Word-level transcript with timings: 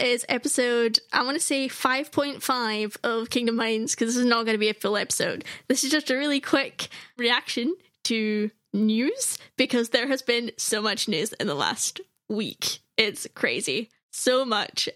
is 0.00 0.24
episode, 0.28 0.98
I 1.12 1.22
want 1.22 1.36
to 1.36 1.44
say 1.44 1.68
5.5 1.68 2.96
of 3.04 3.30
Kingdom 3.30 3.56
Minds, 3.56 3.94
because 3.94 4.14
this 4.14 4.22
is 4.22 4.26
not 4.28 4.44
going 4.44 4.54
to 4.54 4.58
be 4.58 4.68
a 4.68 4.74
full 4.74 4.96
episode. 4.96 5.44
This 5.68 5.84
is 5.84 5.90
just 5.90 6.10
a 6.10 6.16
really 6.16 6.40
quick 6.40 6.88
reaction 7.16 7.74
to 8.04 8.50
news, 8.72 9.38
because 9.56 9.90
there 9.90 10.08
has 10.08 10.22
been 10.22 10.52
so 10.56 10.80
much 10.80 11.08
news 11.08 11.32
in 11.34 11.46
the 11.46 11.54
last 11.54 12.00
week. 12.28 12.80
It's 12.96 13.26
crazy. 13.34 13.90
So 14.10 14.44
much 14.44 14.88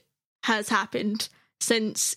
has 0.45 0.69
happened 0.69 1.29
since 1.61 2.17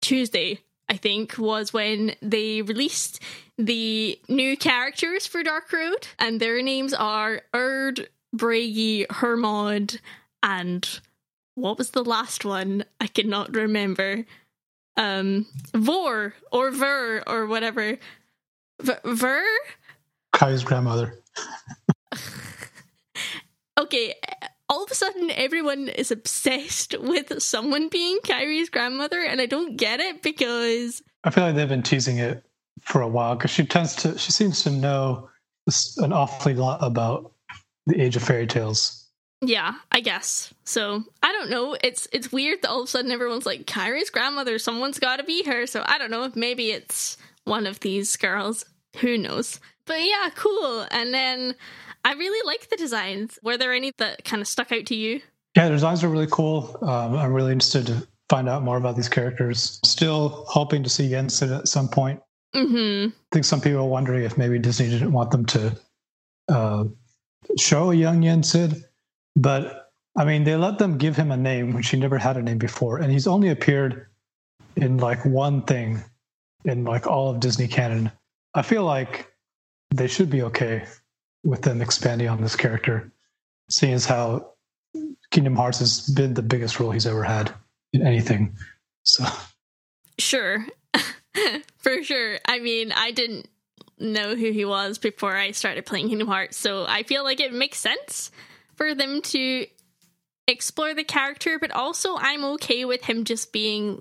Tuesday, 0.00 0.60
I 0.88 0.96
think, 0.96 1.38
was 1.38 1.72
when 1.72 2.14
they 2.22 2.62
released 2.62 3.20
the 3.56 4.18
new 4.28 4.56
characters 4.56 5.26
for 5.26 5.42
Dark 5.42 5.72
Road, 5.72 6.08
and 6.18 6.40
their 6.40 6.62
names 6.62 6.94
are 6.94 7.42
Urd, 7.54 8.08
Bragi, 8.32 9.06
Hermod, 9.10 10.00
and 10.42 11.00
what 11.58 11.78
was 11.78 11.90
the 11.90 12.04
last 12.04 12.44
one? 12.44 12.84
I 13.00 13.06
cannot 13.06 13.54
remember. 13.54 14.24
Um, 14.96 15.46
Vor 15.74 16.34
or 16.50 16.70
Ver 16.70 17.22
or 17.26 17.46
whatever. 17.46 17.98
V- 18.80 18.92
Ver? 19.04 19.44
Kai's 20.32 20.64
grandmother. 20.64 21.14
okay, 23.78 24.14
all 24.68 24.84
of 24.84 24.90
a 24.90 24.94
sudden 24.94 25.30
everyone 25.30 25.88
is 25.88 26.10
obsessed 26.10 26.94
with 27.00 27.42
someone 27.42 27.88
being 27.88 28.18
Kairi's 28.18 28.68
grandmother, 28.68 29.20
and 29.20 29.40
I 29.40 29.46
don't 29.46 29.76
get 29.76 30.00
it 30.00 30.22
because 30.22 31.02
I 31.24 31.30
feel 31.30 31.44
like 31.44 31.56
they've 31.56 31.68
been 31.68 31.82
teasing 31.82 32.18
it 32.18 32.44
for 32.82 33.02
a 33.02 33.08
while 33.08 33.34
because 33.34 33.50
she 33.50 33.66
tends 33.66 33.94
to, 33.96 34.16
she 34.18 34.32
seems 34.32 34.62
to 34.62 34.70
know 34.70 35.28
an 35.98 36.12
awfully 36.12 36.54
lot 36.54 36.78
about 36.82 37.32
the 37.86 38.00
age 38.00 38.16
of 38.16 38.22
fairy 38.22 38.46
tales. 38.46 38.97
Yeah, 39.40 39.74
I 39.92 40.00
guess. 40.00 40.52
So 40.64 41.04
I 41.22 41.32
don't 41.32 41.50
know. 41.50 41.76
It's 41.82 42.08
it's 42.12 42.32
weird 42.32 42.62
that 42.62 42.70
all 42.70 42.80
of 42.80 42.86
a 42.86 42.90
sudden 42.90 43.12
everyone's 43.12 43.46
like 43.46 43.66
Kairi's 43.66 44.10
grandmother. 44.10 44.58
Someone's 44.58 44.98
got 44.98 45.16
to 45.16 45.24
be 45.24 45.44
her. 45.44 45.66
So 45.66 45.84
I 45.86 45.98
don't 45.98 46.10
know. 46.10 46.24
If 46.24 46.34
maybe 46.34 46.70
it's 46.70 47.16
one 47.44 47.66
of 47.66 47.80
these 47.80 48.16
girls. 48.16 48.64
Who 48.96 49.16
knows? 49.16 49.60
But 49.86 50.04
yeah, 50.04 50.30
cool. 50.34 50.86
And 50.90 51.14
then 51.14 51.54
I 52.04 52.14
really 52.14 52.46
like 52.46 52.68
the 52.68 52.76
designs. 52.76 53.38
Were 53.42 53.56
there 53.56 53.72
any 53.72 53.92
that 53.98 54.24
kind 54.24 54.42
of 54.42 54.48
stuck 54.48 54.72
out 54.72 54.86
to 54.86 54.94
you? 54.94 55.20
Yeah, 55.56 55.66
the 55.66 55.74
designs 55.74 56.02
are 56.02 56.08
really 56.08 56.28
cool. 56.30 56.76
Um, 56.82 57.16
I'm 57.16 57.32
really 57.32 57.52
interested 57.52 57.86
to 57.86 58.06
find 58.28 58.48
out 58.48 58.62
more 58.62 58.76
about 58.76 58.96
these 58.96 59.08
characters. 59.08 59.80
Still 59.84 60.44
hoping 60.48 60.82
to 60.82 60.90
see 60.90 61.08
Yensid 61.08 61.56
at 61.56 61.68
some 61.68 61.88
point. 61.88 62.20
Mm-hmm. 62.54 63.10
I 63.10 63.28
think 63.32 63.44
some 63.44 63.60
people 63.60 63.80
are 63.80 63.88
wondering 63.88 64.24
if 64.24 64.38
maybe 64.38 64.58
Disney 64.58 64.88
didn't 64.88 65.12
want 65.12 65.30
them 65.30 65.46
to 65.46 65.76
uh, 66.48 66.84
show 67.58 67.90
a 67.90 67.94
young 67.94 68.22
Yensid 68.22 68.84
but 69.38 69.90
I 70.16 70.24
mean, 70.24 70.42
they 70.42 70.56
let 70.56 70.78
them 70.78 70.98
give 70.98 71.16
him 71.16 71.30
a 71.30 71.36
name, 71.36 71.72
which 71.72 71.90
he 71.90 71.96
never 71.96 72.18
had 72.18 72.36
a 72.36 72.42
name 72.42 72.58
before, 72.58 72.98
and 72.98 73.12
he's 73.12 73.28
only 73.28 73.50
appeared 73.50 74.08
in 74.74 74.96
like 74.96 75.24
one 75.24 75.62
thing 75.62 76.02
in 76.64 76.84
like 76.84 77.06
all 77.06 77.30
of 77.30 77.38
Disney 77.38 77.68
canon. 77.68 78.10
I 78.52 78.62
feel 78.62 78.84
like 78.84 79.32
they 79.94 80.08
should 80.08 80.28
be 80.28 80.42
okay 80.42 80.84
with 81.44 81.62
them 81.62 81.80
expanding 81.80 82.28
on 82.28 82.42
this 82.42 82.56
character, 82.56 83.12
seeing 83.70 83.92
as 83.92 84.06
how 84.06 84.54
Kingdom 85.30 85.54
Hearts 85.54 85.78
has 85.78 86.08
been 86.08 86.34
the 86.34 86.42
biggest 86.42 86.80
role 86.80 86.90
he's 86.90 87.06
ever 87.06 87.22
had 87.22 87.54
in 87.92 88.04
anything. 88.04 88.56
So, 89.04 89.24
sure, 90.18 90.66
for 91.78 92.02
sure. 92.02 92.40
I 92.44 92.58
mean, 92.58 92.90
I 92.90 93.12
didn't 93.12 93.48
know 94.00 94.34
who 94.34 94.50
he 94.50 94.64
was 94.64 94.98
before 94.98 95.36
I 95.36 95.52
started 95.52 95.86
playing 95.86 96.08
Kingdom 96.08 96.26
Hearts, 96.26 96.56
so 96.56 96.86
I 96.88 97.04
feel 97.04 97.22
like 97.22 97.38
it 97.38 97.52
makes 97.52 97.78
sense 97.78 98.32
for 98.78 98.94
them 98.94 99.20
to 99.20 99.66
explore 100.46 100.94
the 100.94 101.04
character, 101.04 101.58
but 101.58 101.70
also 101.72 102.16
I'm 102.16 102.44
okay 102.44 102.86
with 102.86 103.04
him 103.04 103.24
just 103.24 103.52
being 103.52 104.00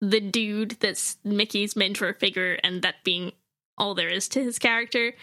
the 0.00 0.20
dude 0.20 0.76
that's 0.78 1.16
Mickey's 1.24 1.74
mentor 1.74 2.12
figure 2.14 2.56
and 2.62 2.82
that 2.82 3.02
being 3.02 3.32
all 3.76 3.94
there 3.94 4.08
is 4.08 4.28
to 4.28 4.42
his 4.42 4.58
character. 4.58 5.14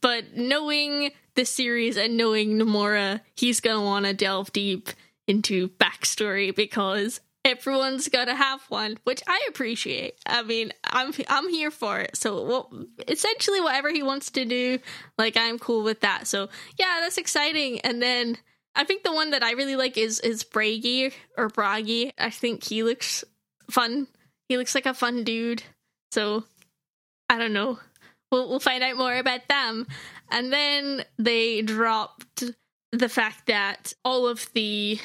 But 0.00 0.36
knowing 0.36 1.10
the 1.34 1.44
series 1.44 1.96
and 1.96 2.16
knowing 2.16 2.58
Nomura, 2.58 3.20
he's 3.34 3.60
gonna 3.60 3.82
want 3.82 4.06
to 4.06 4.14
delve 4.14 4.52
deep 4.52 4.90
into 5.26 5.68
backstory 5.68 6.54
because 6.54 7.20
everyone's 7.50 8.08
gotta 8.08 8.34
have 8.34 8.60
one, 8.68 8.98
which 9.04 9.22
I 9.26 9.46
appreciate. 9.48 10.14
I 10.26 10.42
mean, 10.42 10.72
I'm 10.84 11.12
I'm 11.28 11.48
here 11.48 11.70
for 11.70 12.00
it. 12.00 12.16
So, 12.16 12.44
well, 12.44 12.72
essentially, 13.08 13.60
whatever 13.60 13.90
he 13.90 14.02
wants 14.02 14.30
to 14.32 14.44
do, 14.44 14.78
like 15.18 15.36
I'm 15.36 15.58
cool 15.58 15.82
with 15.82 16.00
that. 16.00 16.26
So, 16.26 16.48
yeah, 16.78 16.98
that's 17.00 17.18
exciting. 17.18 17.80
And 17.80 18.02
then 18.02 18.38
I 18.74 18.84
think 18.84 19.02
the 19.02 19.12
one 19.12 19.30
that 19.30 19.42
I 19.42 19.52
really 19.52 19.76
like 19.76 19.98
is 19.98 20.20
is 20.20 20.44
Bragi 20.44 21.12
or 21.36 21.48
Bragi. 21.48 22.12
I 22.18 22.30
think 22.30 22.64
he 22.64 22.82
looks 22.82 23.24
fun. 23.70 24.06
He 24.48 24.56
looks 24.56 24.74
like 24.74 24.86
a 24.86 24.94
fun 24.94 25.24
dude. 25.24 25.62
So 26.12 26.44
I 27.28 27.38
don't 27.38 27.52
know. 27.52 27.78
We'll 28.30 28.48
we'll 28.48 28.60
find 28.60 28.82
out 28.82 28.96
more 28.96 29.16
about 29.16 29.48
them. 29.48 29.86
And 30.30 30.52
then 30.52 31.04
they 31.18 31.62
dropped 31.62 32.44
the 32.92 33.08
fact 33.08 33.46
that 33.46 33.92
all 34.04 34.26
of 34.26 34.48
the 34.52 34.98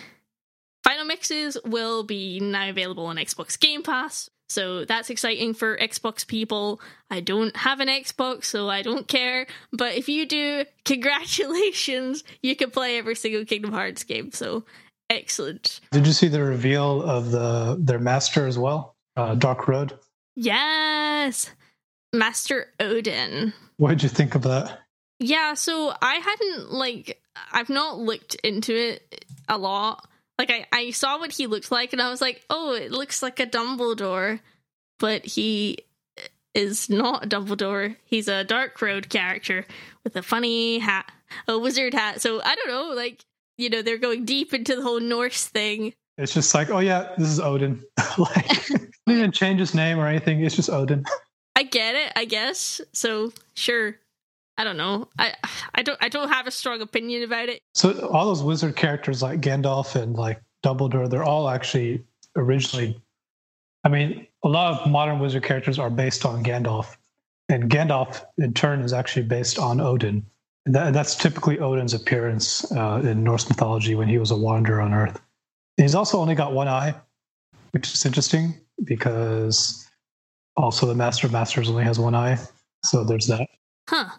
final 0.86 1.06
mixes 1.06 1.58
will 1.66 2.04
be 2.04 2.40
now 2.40 2.70
available 2.70 3.08
on 3.08 3.18
Xbox 3.18 3.60
Game 3.60 3.84
Pass. 3.84 4.30
So 4.48 4.86
that's 4.86 5.10
exciting 5.10 5.56
for 5.56 5.76
Xbox 5.78 6.26
people. 6.26 6.80
I 7.10 7.20
don't 7.20 7.56
have 7.58 7.80
an 7.80 7.88
Xbox, 7.88 8.46
so 8.46 8.70
I 8.70 8.84
don't 8.84 9.08
care. 9.08 9.48
But 9.74 9.96
if 9.96 10.08
you 10.08 10.28
do, 10.28 10.66
congratulations. 10.86 12.24
You 12.44 12.56
can 12.56 12.70
play 12.70 12.98
every 12.98 13.16
single 13.16 13.44
Kingdom 13.44 13.74
Hearts 13.74 14.04
game. 14.04 14.32
So 14.32 14.64
excellent. 15.10 15.82
Did 15.92 16.06
you 16.06 16.14
see 16.14 16.28
the 16.28 16.44
reveal 16.44 17.02
of 17.02 17.32
the 17.32 17.78
their 17.80 18.00
master 18.00 18.46
as 18.46 18.60
well? 18.60 18.96
Uh, 19.18 19.34
Dark 19.34 19.68
Road? 19.68 19.98
Yes. 20.36 21.50
Master 22.14 22.68
Odin. 22.80 23.54
What 23.78 23.90
did 23.90 24.04
you 24.04 24.10
think 24.10 24.36
of 24.36 24.44
that? 24.44 24.80
Yeah, 25.20 25.56
so 25.56 25.94
I 26.02 26.16
hadn't 26.16 26.72
like 26.72 27.20
I've 27.52 27.70
not 27.70 27.98
looked 27.98 28.36
into 28.36 28.76
it 28.76 29.26
a 29.50 29.58
lot 29.58 30.08
like 30.38 30.52
I, 30.52 30.66
I 30.72 30.92
saw 30.92 31.20
what 31.20 31.32
he 31.32 31.48
looked 31.48 31.72
like 31.72 31.94
and 31.94 32.02
I 32.02 32.10
was 32.10 32.22
like, 32.22 32.44
oh, 32.50 32.74
it 32.74 32.92
looks 32.92 33.24
like 33.24 33.40
a 33.40 33.46
Dumbledore, 33.46 34.40
but 35.00 35.26
he 35.26 35.80
is 36.54 36.90
not 36.90 37.26
a 37.26 37.28
Dumbledore. 37.28 37.96
He's 38.06 38.28
a 38.28 38.44
Dark 38.44 38.82
Road 38.82 39.10
character 39.10 39.66
with 40.04 40.16
a 40.16 40.22
funny 40.22 40.80
hat, 40.80 41.12
a 41.48 41.58
wizard 41.58 41.94
hat. 41.94 42.22
So 42.22 42.42
I 42.42 42.56
don't 42.56 42.68
know, 42.68 42.96
like 42.96 43.24
you 43.58 43.70
know, 43.70 43.82
they're 43.82 43.98
going 43.98 44.26
deep 44.26 44.54
into 44.54 44.76
the 44.76 44.82
whole 44.82 45.00
Norse 45.00 45.48
thing. 45.48 45.94
It's 46.18 46.34
just 46.34 46.54
like, 46.54 46.70
oh 46.70 46.80
yeah, 46.80 47.14
this 47.18 47.30
is 47.30 47.40
Odin. 47.40 47.84
like, 48.18 48.68
didn't 48.68 48.92
even 49.08 49.32
change 49.32 49.60
his 49.60 49.74
name 49.74 50.00
or 50.00 50.08
anything. 50.08 50.42
It's 50.42 50.56
just 50.56 50.70
Odin. 50.70 51.06
I 51.56 51.64
get 51.64 51.96
it, 51.96 52.12
I 52.16 52.26
guess. 52.26 52.82
So 52.94 53.32
sure, 53.54 53.98
I 54.58 54.64
don't 54.64 54.78
know. 54.78 55.10
I 55.20 55.34
I 55.74 55.84
don't 55.84 55.98
I 56.02 56.10
don't 56.10 56.30
have 56.30 56.48
a 56.48 56.52
strong 56.52 56.82
opinion 56.82 57.24
about 57.24 57.50
it. 57.50 57.62
So 57.74 58.08
all 58.08 58.26
those 58.26 58.44
wizard 58.44 58.76
characters 58.76 59.22
like 59.22 59.42
Gandalf 59.42 59.96
and 59.96 60.16
like 60.16 60.42
Dumbledore, 60.64 61.10
they're 61.10 61.24
all 61.24 61.50
actually 61.50 62.04
originally 62.36 63.02
I 63.86 63.90
mean, 63.90 64.26
a 64.44 64.50
lot 64.50 64.82
of 64.82 64.90
modern 64.90 65.20
wizard 65.20 65.44
characters 65.44 65.78
are 65.78 65.92
based 65.92 66.26
on 66.26 66.44
Gandalf. 66.44 66.98
And 67.50 67.70
Gandalf 67.70 68.26
in 68.40 68.52
turn 68.52 68.82
is 68.82 68.92
actually 68.92 69.28
based 69.28 69.60
on 69.60 69.80
Odin. 69.80 70.26
And 70.66 70.74
that, 70.74 70.94
that's 70.94 71.14
typically 71.14 71.60
Odin's 71.60 71.94
appearance 71.94 72.70
uh, 72.72 73.02
in 73.04 73.24
Norse 73.24 73.48
mythology 73.48 73.94
when 73.94 74.08
he 74.08 74.18
was 74.18 74.32
a 74.32 74.36
wanderer 74.36 74.82
on 74.82 74.92
Earth. 74.92 75.22
And 75.78 75.86
he's 75.86 75.94
also 75.94 76.18
only 76.18 76.34
got 76.34 76.54
one 76.54 76.68
eye, 76.68 76.96
which 77.72 77.94
is 77.94 78.04
interesting 78.08 78.60
because 78.84 79.88
also 80.58 80.88
the 80.88 80.96
Master 80.96 81.28
of 81.28 81.34
Masters 81.34 81.70
only 81.70 81.84
has 81.84 82.00
one 82.00 82.16
eye. 82.16 82.40
So 82.84 83.04
there's 83.04 83.28
that. 83.28 83.48
Huh. 83.88 84.10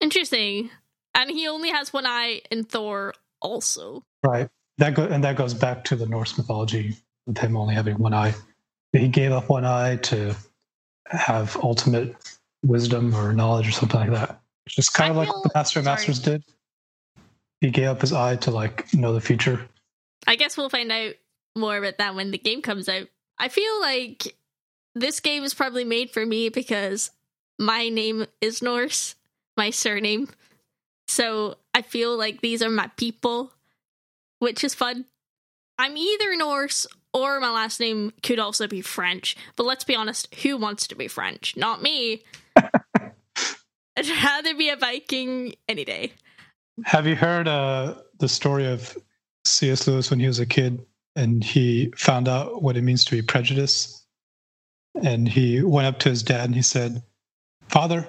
Interesting. 0.00 0.70
And 1.14 1.30
he 1.30 1.48
only 1.48 1.70
has 1.70 1.92
one 1.92 2.06
eye 2.06 2.42
in 2.50 2.64
Thor 2.64 3.14
also. 3.40 4.04
Right. 4.24 4.48
That 4.78 4.94
go- 4.94 5.06
and 5.06 5.24
that 5.24 5.36
goes 5.36 5.54
back 5.54 5.84
to 5.84 5.96
the 5.96 6.06
Norse 6.06 6.38
mythology 6.38 6.96
with 7.26 7.38
him 7.38 7.56
only 7.56 7.74
having 7.74 7.98
one 7.98 8.14
eye. 8.14 8.34
He 8.92 9.08
gave 9.08 9.32
up 9.32 9.48
one 9.48 9.64
eye 9.64 9.96
to 9.96 10.34
have 11.06 11.56
ultimate 11.62 12.16
wisdom 12.64 13.14
or 13.14 13.32
knowledge 13.32 13.68
or 13.68 13.72
something 13.72 14.00
like 14.00 14.10
that. 14.10 14.40
It's 14.66 14.74
just 14.74 14.94
kind 14.94 15.16
I 15.16 15.20
of 15.20 15.26
feel, 15.26 15.34
like 15.34 15.42
the 15.42 15.50
Master 15.54 15.78
of 15.80 15.84
Masters 15.84 16.18
did. 16.20 16.44
He 17.60 17.70
gave 17.70 17.88
up 17.88 18.00
his 18.00 18.12
eye 18.12 18.36
to 18.36 18.50
like 18.50 18.92
know 18.94 19.12
the 19.12 19.20
future. 19.20 19.68
I 20.26 20.36
guess 20.36 20.56
we'll 20.56 20.70
find 20.70 20.90
out 20.90 21.14
more 21.56 21.76
about 21.76 21.98
that 21.98 22.14
when 22.14 22.30
the 22.30 22.38
game 22.38 22.62
comes 22.62 22.88
out. 22.88 23.08
I 23.38 23.48
feel 23.48 23.80
like 23.80 24.36
this 24.94 25.20
game 25.20 25.42
is 25.44 25.54
probably 25.54 25.84
made 25.84 26.10
for 26.10 26.24
me 26.24 26.48
because 26.48 27.10
my 27.58 27.88
name 27.88 28.26
is 28.40 28.62
Norse 28.62 29.14
my 29.56 29.70
surname. 29.70 30.28
So 31.08 31.56
I 31.74 31.82
feel 31.82 32.16
like 32.16 32.40
these 32.40 32.62
are 32.62 32.70
my 32.70 32.88
people, 32.96 33.52
which 34.38 34.62
is 34.64 34.74
fun. 34.74 35.06
I'm 35.78 35.96
either 35.96 36.36
Norse 36.36 36.86
or 37.12 37.40
my 37.40 37.50
last 37.50 37.80
name 37.80 38.12
could 38.22 38.38
also 38.38 38.68
be 38.68 38.80
French. 38.80 39.36
But 39.56 39.64
let's 39.64 39.84
be 39.84 39.96
honest, 39.96 40.32
who 40.36 40.56
wants 40.56 40.86
to 40.88 40.94
be 40.94 41.08
French? 41.08 41.56
Not 41.56 41.82
me. 41.82 42.22
I'd 42.56 44.08
rather 44.22 44.54
be 44.54 44.68
a 44.68 44.76
Viking 44.76 45.54
any 45.68 45.84
day. 45.84 46.12
Have 46.84 47.06
you 47.06 47.16
heard 47.16 47.48
uh, 47.48 47.96
the 48.18 48.28
story 48.28 48.66
of 48.66 48.96
C.S. 49.44 49.86
Lewis 49.86 50.10
when 50.10 50.20
he 50.20 50.26
was 50.26 50.38
a 50.38 50.46
kid 50.46 50.84
and 51.16 51.42
he 51.42 51.92
found 51.96 52.28
out 52.28 52.62
what 52.62 52.76
it 52.76 52.82
means 52.82 53.04
to 53.04 53.10
be 53.10 53.22
prejudiced. 53.22 54.06
And 55.02 55.28
he 55.28 55.62
went 55.62 55.86
up 55.86 55.98
to 56.00 56.08
his 56.10 56.22
dad 56.22 56.46
and 56.46 56.54
he 56.54 56.62
said, 56.62 57.02
Father, 57.68 58.06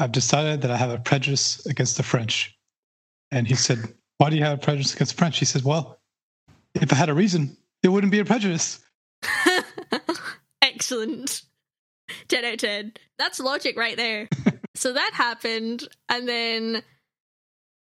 I've 0.00 0.12
decided 0.12 0.62
that 0.62 0.70
I 0.70 0.76
have 0.78 0.90
a 0.90 0.98
prejudice 0.98 1.64
against 1.66 1.98
the 1.98 2.02
French. 2.02 2.56
And 3.30 3.46
he 3.46 3.54
said, 3.54 3.78
Why 4.16 4.30
do 4.30 4.36
you 4.36 4.44
have 4.44 4.58
a 4.58 4.60
prejudice 4.60 4.94
against 4.94 5.12
the 5.12 5.18
French? 5.18 5.38
He 5.38 5.44
said, 5.44 5.62
Well, 5.62 6.00
if 6.74 6.90
I 6.92 6.96
had 6.96 7.10
a 7.10 7.14
reason, 7.14 7.56
it 7.82 7.88
wouldn't 7.88 8.10
be 8.10 8.18
a 8.18 8.24
prejudice. 8.24 8.80
Excellent. 10.62 11.42
10 12.28 12.44
out 12.44 12.54
of 12.54 12.60
10. 12.60 12.92
That's 13.18 13.40
logic 13.40 13.76
right 13.76 13.96
there. 13.96 14.28
so 14.74 14.94
that 14.94 15.10
happened. 15.12 15.86
And 16.08 16.26
then 16.26 16.82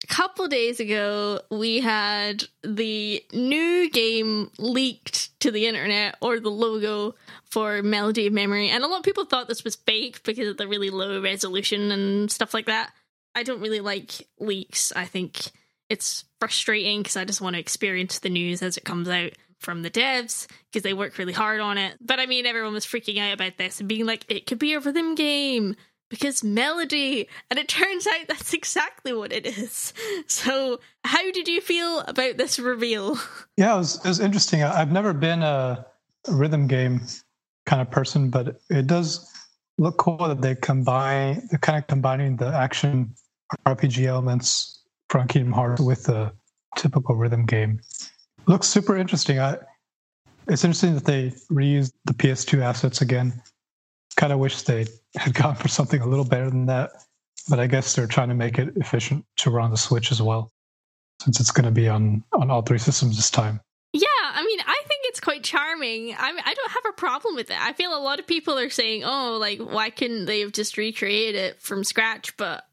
couple 0.07 0.47
days 0.47 0.79
ago, 0.79 1.41
we 1.51 1.79
had 1.79 2.43
the 2.63 3.23
new 3.33 3.89
game 3.89 4.49
leaked 4.57 5.39
to 5.41 5.51
the 5.51 5.67
internet 5.67 6.15
or 6.21 6.39
the 6.39 6.49
logo 6.49 7.15
for 7.45 7.81
Melody 7.81 8.27
of 8.27 8.33
Memory. 8.33 8.69
And 8.69 8.83
a 8.83 8.87
lot 8.87 8.99
of 8.99 9.03
people 9.03 9.25
thought 9.25 9.47
this 9.47 9.63
was 9.63 9.75
fake 9.75 10.23
because 10.23 10.47
of 10.47 10.57
the 10.57 10.67
really 10.67 10.89
low 10.89 11.21
resolution 11.21 11.91
and 11.91 12.31
stuff 12.31 12.53
like 12.53 12.65
that. 12.65 12.91
I 13.35 13.43
don't 13.43 13.61
really 13.61 13.81
like 13.81 14.27
leaks. 14.39 14.91
I 14.95 15.05
think 15.05 15.51
it's 15.89 16.25
frustrating 16.39 17.01
because 17.01 17.17
I 17.17 17.25
just 17.25 17.41
want 17.41 17.55
to 17.55 17.59
experience 17.59 18.19
the 18.19 18.29
news 18.29 18.61
as 18.61 18.77
it 18.77 18.85
comes 18.85 19.07
out 19.07 19.31
from 19.59 19.81
the 19.81 19.89
devs 19.89 20.47
because 20.71 20.83
they 20.83 20.93
work 20.93 21.17
really 21.17 21.33
hard 21.33 21.59
on 21.59 21.77
it. 21.77 21.97
But 21.99 22.19
I 22.19 22.25
mean, 22.25 22.45
everyone 22.45 22.73
was 22.73 22.85
freaking 22.85 23.19
out 23.19 23.33
about 23.33 23.57
this 23.57 23.79
and 23.79 23.89
being 23.89 24.05
like, 24.05 24.25
it 24.29 24.45
could 24.45 24.59
be 24.59 24.73
a 24.73 24.79
rhythm 24.79 25.15
game 25.15 25.75
because 26.09 26.43
melody. 26.43 27.27
And 27.49 27.59
it 27.59 27.67
turns 27.67 28.07
out 28.07 28.27
that's 28.27 28.53
exactly 28.53 29.13
what 29.13 29.31
it 29.31 29.45
is. 29.45 29.93
So, 30.27 30.79
how 31.03 31.31
did 31.31 31.47
you 31.47 31.61
feel 31.61 32.01
about 32.01 32.37
this 32.37 32.59
reveal? 32.59 33.17
Yeah, 33.57 33.73
it 33.73 33.77
was, 33.79 33.95
it 34.05 34.07
was 34.07 34.19
interesting. 34.19 34.61
I've 34.61 34.91
never 34.91 35.13
been 35.13 35.41
a 35.41 35.83
rhythm 36.27 36.67
game 36.67 37.01
kind 37.65 37.81
of 37.81 37.89
person, 37.89 38.29
but 38.29 38.59
it 38.69 38.85
does 38.85 39.33
look 39.79 39.97
cool 39.97 40.19
that 40.19 40.41
they 40.41 40.53
combine, 40.53 41.47
they're 41.49 41.57
kind 41.57 41.79
of 41.79 41.87
combining 41.87 42.35
the 42.35 42.47
action 42.47 43.15
RPG 43.65 44.05
elements 44.05 44.83
from 45.09 45.27
Kingdom 45.27 45.53
Hearts 45.53 45.81
with 45.81 46.03
the 46.03 46.31
typical 46.77 47.15
rhythm 47.15 47.47
game 47.47 47.81
looks 48.47 48.67
super 48.67 48.97
interesting. 48.97 49.39
I, 49.39 49.57
it's 50.47 50.63
interesting 50.63 50.95
that 50.95 51.05
they 51.05 51.29
reused 51.51 51.93
the 52.05 52.13
PS2 52.13 52.61
assets 52.61 53.01
again. 53.01 53.41
Kind 54.17 54.33
of 54.33 54.39
wish 54.39 54.63
they 54.63 54.85
had 55.15 55.33
gone 55.33 55.55
for 55.55 55.67
something 55.67 56.01
a 56.01 56.07
little 56.07 56.25
better 56.25 56.49
than 56.49 56.65
that, 56.65 56.91
but 57.49 57.59
I 57.59 57.67
guess 57.67 57.95
they're 57.95 58.07
trying 58.07 58.29
to 58.29 58.35
make 58.35 58.59
it 58.59 58.75
efficient 58.75 59.23
to 59.37 59.51
run 59.51 59.71
the 59.71 59.77
Switch 59.77 60.11
as 60.11 60.21
well, 60.21 60.51
since 61.21 61.39
it's 61.39 61.51
going 61.51 61.65
to 61.65 61.71
be 61.71 61.87
on 61.87 62.23
on 62.33 62.51
all 62.51 62.61
three 62.61 62.79
systems 62.79 63.15
this 63.15 63.31
time. 63.31 63.61
Yeah, 63.93 64.07
I 64.23 64.43
mean, 64.45 64.59
I 64.59 64.81
think 64.87 65.01
it's 65.05 65.19
quite 65.19 65.43
charming. 65.43 66.13
I 66.13 66.29
I 66.43 66.53
don't 66.53 66.71
have 66.71 66.85
a 66.89 66.93
problem 66.93 67.35
with 67.35 67.49
it. 67.49 67.57
I 67.59 67.73
feel 67.73 67.95
a 67.95 68.01
lot 68.01 68.19
of 68.19 68.27
people 68.27 68.57
are 68.57 68.69
saying, 68.69 69.03
"Oh, 69.05 69.37
like 69.39 69.59
why 69.59 69.89
couldn't 69.89 70.25
they 70.25 70.41
have 70.41 70.51
just 70.51 70.77
recreated 70.77 71.35
it 71.35 71.61
from 71.61 71.83
scratch?" 71.83 72.35
But 72.37 72.65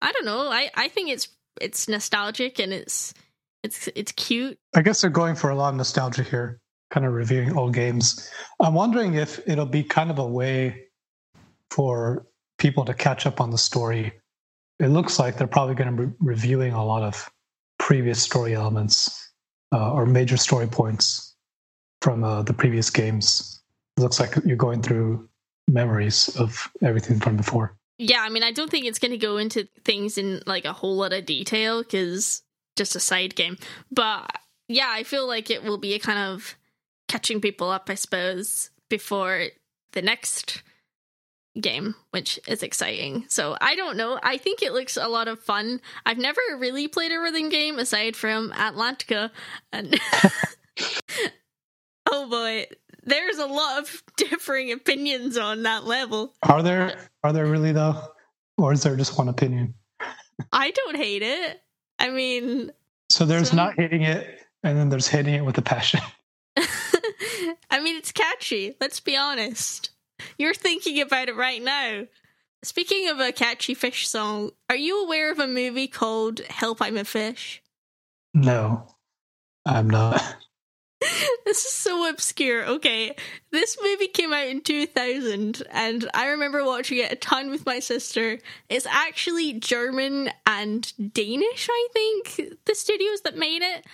I 0.00 0.12
don't 0.12 0.24
know. 0.24 0.48
I 0.50 0.70
I 0.74 0.88
think 0.88 1.10
it's 1.10 1.28
it's 1.60 1.88
nostalgic 1.88 2.58
and 2.58 2.72
it's 2.72 3.14
it's 3.62 3.88
it's 3.94 4.12
cute. 4.12 4.58
I 4.74 4.82
guess 4.82 5.00
they're 5.00 5.10
going 5.10 5.34
for 5.34 5.50
a 5.50 5.54
lot 5.54 5.70
of 5.70 5.76
nostalgia 5.76 6.22
here, 6.22 6.60
kind 6.90 7.06
of 7.06 7.12
reviewing 7.12 7.56
old 7.56 7.74
games. 7.74 8.30
I'm 8.60 8.74
wondering 8.74 9.14
if 9.14 9.40
it'll 9.48 9.66
be 9.66 9.82
kind 9.82 10.10
of 10.10 10.18
a 10.18 10.26
way 10.26 10.83
for 11.70 12.26
people 12.58 12.84
to 12.84 12.94
catch 12.94 13.26
up 13.26 13.40
on 13.40 13.50
the 13.50 13.58
story. 13.58 14.12
It 14.80 14.88
looks 14.88 15.18
like 15.18 15.36
they're 15.36 15.46
probably 15.46 15.74
going 15.74 15.96
to 15.96 16.06
be 16.06 16.12
reviewing 16.20 16.72
a 16.72 16.84
lot 16.84 17.02
of 17.02 17.30
previous 17.78 18.22
story 18.22 18.54
elements 18.54 19.32
uh, 19.72 19.92
or 19.92 20.06
major 20.06 20.36
story 20.36 20.66
points 20.66 21.34
from 22.02 22.24
uh, 22.24 22.42
the 22.42 22.52
previous 22.52 22.90
games. 22.90 23.62
It 23.96 24.00
looks 24.00 24.18
like 24.18 24.34
you're 24.44 24.56
going 24.56 24.82
through 24.82 25.28
memories 25.68 26.34
of 26.36 26.70
everything 26.82 27.20
from 27.20 27.36
before. 27.36 27.76
Yeah, 27.98 28.22
I 28.22 28.28
mean, 28.28 28.42
I 28.42 28.50
don't 28.50 28.70
think 28.70 28.86
it's 28.86 28.98
going 28.98 29.12
to 29.12 29.18
go 29.18 29.36
into 29.36 29.68
things 29.84 30.18
in 30.18 30.42
like 30.46 30.64
a 30.64 30.72
whole 30.72 30.96
lot 30.96 31.12
of 31.12 31.26
detail 31.26 31.82
because 31.82 32.42
just 32.76 32.96
a 32.96 33.00
side 33.00 33.36
game. 33.36 33.56
But 33.90 34.30
yeah, 34.68 34.88
I 34.90 35.04
feel 35.04 35.26
like 35.26 35.50
it 35.50 35.62
will 35.62 35.78
be 35.78 35.94
a 35.94 35.98
kind 35.98 36.18
of 36.18 36.56
catching 37.08 37.40
people 37.40 37.70
up, 37.70 37.88
I 37.88 37.94
suppose, 37.94 38.70
before 38.90 39.46
the 39.92 40.02
next 40.02 40.62
game, 41.60 41.94
which 42.10 42.38
is 42.46 42.62
exciting. 42.62 43.24
So 43.28 43.56
I 43.60 43.76
don't 43.76 43.96
know. 43.96 44.18
I 44.22 44.36
think 44.36 44.62
it 44.62 44.72
looks 44.72 44.96
a 44.96 45.08
lot 45.08 45.28
of 45.28 45.40
fun. 45.40 45.80
I've 46.04 46.18
never 46.18 46.40
really 46.58 46.88
played 46.88 47.12
a 47.12 47.18
rhythm 47.18 47.48
game 47.48 47.78
aside 47.78 48.16
from 48.16 48.52
Atlantica, 48.52 49.30
and 49.72 49.98
oh 52.10 52.28
boy, 52.28 52.66
there's 53.04 53.38
a 53.38 53.46
lot 53.46 53.78
of 53.80 54.02
differing 54.16 54.72
opinions 54.72 55.36
on 55.36 55.62
that 55.62 55.84
level. 55.84 56.34
Are 56.42 56.62
there? 56.62 57.08
Are 57.22 57.32
there 57.32 57.46
really 57.46 57.72
though, 57.72 58.00
or 58.58 58.72
is 58.72 58.82
there 58.82 58.96
just 58.96 59.16
one 59.16 59.28
opinion? 59.28 59.74
I 60.52 60.72
don't 60.72 60.96
hate 60.96 61.22
it. 61.22 61.60
I 61.98 62.10
mean, 62.10 62.72
so 63.08 63.24
there's 63.24 63.50
so... 63.50 63.56
not 63.56 63.74
hitting 63.74 64.02
it, 64.02 64.40
and 64.62 64.76
then 64.76 64.88
there's 64.88 65.08
hitting 65.08 65.34
it 65.34 65.44
with 65.44 65.58
a 65.58 65.62
passion. 65.62 66.00
I 67.70 67.80
mean, 67.80 67.96
it's 67.96 68.12
catchy. 68.12 68.74
Let's 68.80 69.00
be 69.00 69.16
honest. 69.16 69.90
You're 70.38 70.54
thinking 70.54 71.00
about 71.00 71.28
it 71.28 71.36
right 71.36 71.62
now. 71.62 72.04
Speaking 72.62 73.08
of 73.10 73.20
a 73.20 73.32
catchy 73.32 73.74
fish 73.74 74.08
song, 74.08 74.50
are 74.70 74.76
you 74.76 75.04
aware 75.04 75.30
of 75.30 75.38
a 75.38 75.46
movie 75.46 75.86
called 75.86 76.40
Help 76.48 76.80
I'm 76.80 76.96
a 76.96 77.04
Fish? 77.04 77.62
No, 78.32 78.96
I'm 79.66 79.88
not. 79.88 80.20
this 81.44 81.64
is 81.64 81.72
so 81.72 82.08
obscure. 82.08 82.64
Okay, 82.64 83.14
this 83.52 83.76
movie 83.82 84.08
came 84.08 84.32
out 84.32 84.46
in 84.46 84.62
2000, 84.62 85.62
and 85.70 86.10
I 86.14 86.28
remember 86.28 86.64
watching 86.64 86.98
it 86.98 87.12
a 87.12 87.16
ton 87.16 87.50
with 87.50 87.66
my 87.66 87.80
sister. 87.80 88.38
It's 88.68 88.86
actually 88.86 89.52
German 89.54 90.30
and 90.46 90.92
Danish, 91.12 91.68
I 91.70 91.88
think, 91.92 92.58
the 92.64 92.74
studios 92.74 93.20
that 93.22 93.36
made 93.36 93.62
it. 93.62 93.84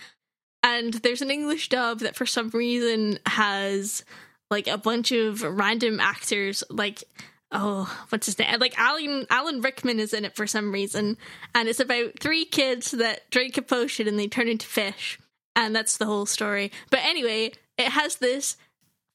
And 0.63 0.95
there's 0.95 1.23
an 1.23 1.31
English 1.31 1.71
dub 1.71 2.01
that 2.01 2.17
for 2.17 2.27
some 2.27 2.51
reason 2.51 3.19
has 3.27 4.05
like 4.51 4.67
a 4.67 4.79
bunch 4.79 5.13
of 5.13 5.43
random 5.43 6.01
actors, 6.01 6.65
like 6.71 7.05
oh, 7.53 8.05
what's 8.11 8.27
his 8.27 8.39
name? 8.39 8.61
Like 8.61 8.79
Alan 8.79 9.27
Alan 9.31 9.61
Rickman 9.61 10.01
is 10.01 10.13
in 10.13 10.25
it 10.25 10.37
for 10.37 10.47
some 10.47 10.73
reason, 10.73 11.17
and 11.55 11.69
it's 11.69 11.81
about 11.81 12.19
three 12.19 12.45
kids 12.45 12.91
that 12.93 13.31
drink 13.31 13.57
a 13.57 13.63
potion 13.63 14.07
and 14.09 14.19
they 14.19 14.29
turn 14.29 14.49
into 14.49 14.67
fish 14.67 15.19
and 15.57 15.75
that's 15.75 15.97
the 15.97 16.07
whole 16.07 16.27
story. 16.27 16.73
But 16.91 17.01
anyway, 17.03 17.53
it 17.77 17.89
has 17.89 18.17
this 18.17 18.57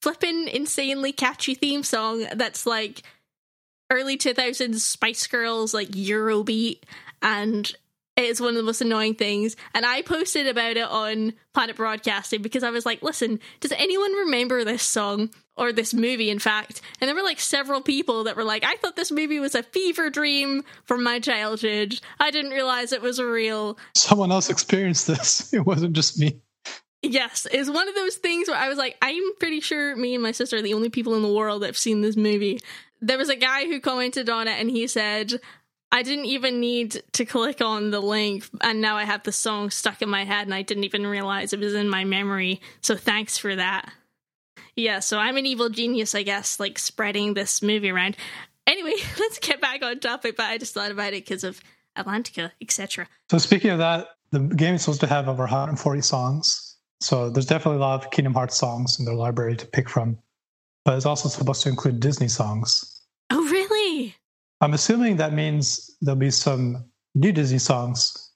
flippin' 0.02 0.48
insanely 0.48 1.12
catchy 1.12 1.56
theme 1.56 1.84
song 1.84 2.26
that's 2.34 2.66
like 2.66 3.04
early 3.90 4.18
2000s 4.18 4.80
Spice 4.80 5.28
Girls, 5.28 5.74
like 5.74 5.90
Eurobeat, 5.90 6.82
and 7.22 7.74
it's 8.18 8.40
one 8.40 8.50
of 8.50 8.56
the 8.56 8.64
most 8.64 8.82
annoying 8.82 9.16
things. 9.16 9.56
And 9.74 9.86
I 9.86 10.02
posted 10.02 10.48
about 10.48 10.78
it 10.78 10.88
on 10.88 11.34
Planet 11.54 11.76
Broadcasting 11.76 12.42
because 12.42 12.64
I 12.64 12.70
was 12.70 12.86
like, 12.86 13.04
listen, 13.04 13.40
does 13.60 13.74
anyone 13.74 14.14
remember 14.14 14.64
this 14.64 14.84
song? 14.84 15.30
Or 15.58 15.72
this 15.72 15.94
movie, 15.94 16.30
in 16.30 16.40
fact. 16.40 16.82
And 17.00 17.08
there 17.08 17.16
were 17.16 17.24
like 17.24 17.40
several 17.40 17.80
people 17.80 18.26
that 18.26 18.36
were 18.36 18.44
like, 18.44 18.66
I 18.66 18.76
thought 18.76 18.98
this 18.98 19.10
movie 19.10 19.40
was 19.40 19.56
a 19.56 19.64
fever 19.64 20.10
dream 20.10 20.64
from 20.84 21.02
my 21.02 21.22
childhood. 21.22 21.98
I 22.20 22.30
didn't 22.30 22.52
realize 22.52 22.92
it 22.92 23.02
was 23.02 23.22
real. 23.22 23.78
Someone 23.96 24.34
else 24.34 24.50
experienced 24.50 25.08
this. 25.08 25.54
It 25.54 25.66
wasn't 25.66 25.94
just 25.94 26.20
me. 26.20 26.42
Yes, 27.02 27.48
it's 27.50 27.70
one 27.70 27.88
of 27.88 27.96
those 27.96 28.16
things 28.16 28.50
where 28.50 28.58
I 28.58 28.68
was 28.68 28.78
like, 28.78 28.98
I'm 29.02 29.24
pretty 29.40 29.62
sure 29.62 29.96
me 29.96 30.14
and 30.14 30.24
my 30.24 30.32
sister 30.34 30.58
are 30.58 30.62
the 30.62 30.74
only 30.74 30.90
people 30.90 31.16
in 31.16 31.22
the 31.22 31.32
world 31.32 31.62
that 31.62 31.68
have 31.68 31.78
seen 31.78 32.02
this 32.02 32.18
movie. 32.18 32.60
There 33.00 33.18
was 33.18 33.30
a 33.30 33.36
guy 33.38 33.66
who 33.66 33.80
commented 33.80 34.30
on 34.30 34.50
it 34.50 34.60
and 34.60 34.70
he 34.70 34.88
said, 34.88 35.40
I 35.96 36.04
didn't 36.04 36.26
even 36.26 36.60
need 36.60 37.02
to 37.14 37.24
click 37.24 37.62
on 37.62 37.90
the 37.90 38.02
link, 38.02 38.44
and 38.60 38.82
now 38.82 38.98
I 38.98 39.06
have 39.06 39.24
the 39.24 39.32
song 39.32 39.70
stuck 39.70 40.02
in 40.02 40.10
my 40.10 40.26
head, 40.26 40.46
and 40.46 40.54
I 40.54 40.62
didn't 40.62 40.84
even 40.84 41.08
realize 41.08 41.54
it 41.54 41.60
was 41.62 41.74
in 41.74 41.88
my 41.88 42.04
memory. 42.04 42.60
So 42.82 42.98
thanks 42.98 43.38
for 43.38 43.56
that. 43.56 43.90
Yeah, 44.76 45.00
so 45.00 45.20
I'm 45.20 45.38
an 45.38 45.46
evil 45.46 45.70
genius, 45.70 46.14
I 46.14 46.24
guess, 46.24 46.60
like 46.60 46.80
spreading 46.80 47.34
this 47.34 47.62
movie 47.62 47.92
around. 47.92 48.18
Anyway, 48.68 48.96
let's 49.20 49.40
get 49.40 49.62
back 49.62 49.84
on 49.84 50.02
topic, 50.02 50.36
but 50.36 50.48
I 50.48 50.58
just 50.58 50.74
thought 50.74 50.92
about 50.92 51.14
it 51.14 51.24
because 51.24 51.46
of 51.46 51.62
Atlantica, 51.98 52.52
etc. 52.62 53.08
So 53.32 53.38
speaking 53.38 53.70
of 53.70 53.78
that, 53.78 54.18
the 54.32 54.42
game 54.42 54.76
is 54.76 54.82
supposed 54.82 55.00
to 55.00 55.08
have 55.08 55.30
over 55.30 55.44
140 55.44 56.02
songs. 56.02 56.76
So 57.00 57.30
there's 57.30 57.46
definitely 57.46 57.78
a 57.78 57.86
lot 57.86 58.04
of 58.04 58.12
Kingdom 58.12 58.34
Hearts 58.34 58.58
songs 58.58 59.00
in 59.00 59.06
their 59.06 59.16
library 59.16 59.56
to 59.56 59.66
pick 59.66 59.90
from. 59.90 60.18
But 60.84 60.98
it's 60.98 61.06
also 61.06 61.30
supposed 61.30 61.64
to 61.64 61.70
include 61.70 62.02
Disney 62.02 62.28
songs. 62.28 62.95
I'm 64.66 64.74
assuming 64.74 65.18
that 65.18 65.32
means 65.32 65.96
there'll 66.02 66.18
be 66.18 66.32
some 66.32 66.86
new 67.14 67.32
Disney 67.32 67.60
songs 67.60 68.32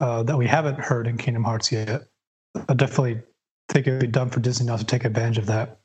uh, 0.00 0.22
that 0.22 0.38
we 0.38 0.46
haven't 0.46 0.80
heard 0.80 1.06
in 1.06 1.18
Kingdom 1.18 1.44
Hearts 1.44 1.70
yet. 1.70 2.04
I 2.70 2.72
definitely 2.72 3.20
think 3.68 3.86
it 3.86 3.90
would 3.90 4.00
be 4.00 4.06
dumb 4.06 4.30
for 4.30 4.40
Disney 4.40 4.64
not 4.64 4.78
to 4.78 4.86
take 4.86 5.04
advantage 5.04 5.36
of 5.36 5.44
that. 5.46 5.80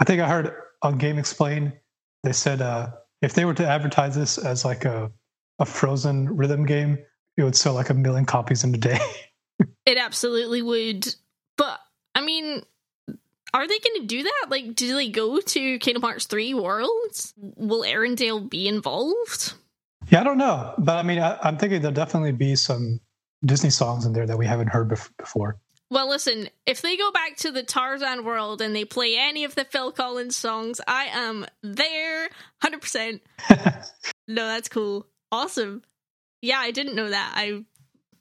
I 0.00 0.04
think 0.04 0.20
I 0.20 0.28
heard 0.28 0.52
on 0.82 0.98
Game 0.98 1.18
Explain 1.18 1.72
they 2.24 2.32
said 2.34 2.60
uh, 2.60 2.90
if 3.22 3.32
they 3.32 3.46
were 3.46 3.54
to 3.54 3.66
advertise 3.66 4.14
this 4.14 4.36
as 4.36 4.66
like 4.66 4.84
a 4.84 5.10
a 5.58 5.64
Frozen 5.64 6.36
rhythm 6.36 6.66
game, 6.66 6.98
it 7.38 7.42
would 7.42 7.56
sell 7.56 7.72
like 7.72 7.88
a 7.88 7.94
million 7.94 8.26
copies 8.26 8.64
in 8.64 8.74
a 8.74 8.78
day. 8.78 9.00
It 9.86 9.96
absolutely 9.96 10.60
would. 10.60 11.08
But 11.56 11.80
I 12.14 12.20
mean, 12.20 12.62
are 13.54 13.66
they 13.66 13.78
going 13.78 14.00
to 14.00 14.06
do 14.06 14.22
that? 14.22 14.46
Like, 14.48 14.74
do 14.74 14.94
they 14.94 15.08
go 15.08 15.40
to 15.40 15.78
Kingdom 15.78 16.02
Hearts 16.02 16.26
3 16.26 16.54
Worlds? 16.54 17.34
Will 17.36 17.82
Arendelle 17.82 18.48
be 18.48 18.68
involved? 18.68 19.54
Yeah, 20.08 20.20
I 20.20 20.24
don't 20.24 20.38
know. 20.38 20.74
But 20.78 20.96
I 20.96 21.02
mean, 21.02 21.18
I, 21.18 21.38
am 21.48 21.58
thinking 21.58 21.80
there'll 21.80 21.94
definitely 21.94 22.32
be 22.32 22.56
some 22.56 23.00
Disney 23.44 23.70
songs 23.70 24.06
in 24.06 24.12
there 24.12 24.26
that 24.26 24.38
we 24.38 24.46
haven't 24.46 24.68
heard 24.68 24.88
bef- 24.88 25.10
before. 25.18 25.58
Well, 25.90 26.08
listen, 26.08 26.50
if 26.66 26.82
they 26.82 26.96
go 26.96 27.10
back 27.12 27.36
to 27.38 27.50
the 27.50 27.62
Tarzan 27.62 28.24
world 28.24 28.60
and 28.60 28.76
they 28.76 28.84
play 28.84 29.16
any 29.16 29.44
of 29.44 29.54
the 29.54 29.64
Phil 29.64 29.90
Collins 29.90 30.36
songs, 30.36 30.80
I 30.86 31.06
am 31.06 31.46
there 31.62 32.28
100%. 32.62 33.20
no, 34.28 34.46
that's 34.46 34.68
cool. 34.68 35.06
Awesome. 35.32 35.82
Yeah, 36.42 36.58
I 36.58 36.70
didn't 36.72 36.94
know 36.94 37.08
that. 37.08 37.32
I 37.34 37.64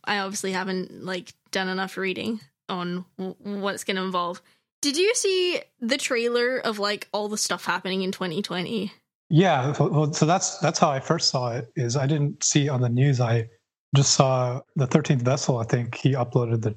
I 0.03 0.19
obviously 0.19 0.53
haven't 0.53 1.03
like 1.03 1.33
done 1.51 1.67
enough 1.67 1.97
reading 1.97 2.39
on 2.69 3.05
w- 3.17 3.35
what 3.41 3.75
it's 3.75 3.83
going 3.83 3.97
to 3.97 4.03
involve. 4.03 4.41
Did 4.87 4.95
you 4.95 5.13
see 5.15 5.59
the 5.81 5.97
trailer 5.97 6.59
of 6.59 6.79
like 6.79 7.09
all 7.11 7.27
the 7.27 7.37
stuff 7.37 7.65
happening 7.65 8.03
in 8.03 8.13
2020? 8.13 8.89
Yeah, 9.29 9.75
well, 9.77 10.13
so 10.13 10.25
that's 10.25 10.59
that's 10.59 10.79
how 10.79 10.89
I 10.89 11.01
first 11.01 11.29
saw 11.29 11.51
it. 11.51 11.69
Is 11.75 11.97
I 11.97 12.07
didn't 12.07 12.41
see 12.41 12.67
it 12.67 12.69
on 12.69 12.79
the 12.79 12.87
news. 12.87 13.19
I 13.19 13.49
just 13.97 14.13
saw 14.13 14.61
the 14.77 14.87
13th 14.87 15.23
vessel. 15.23 15.57
I 15.57 15.65
think 15.65 15.95
he 15.95 16.13
uploaded 16.13 16.61
the 16.61 16.73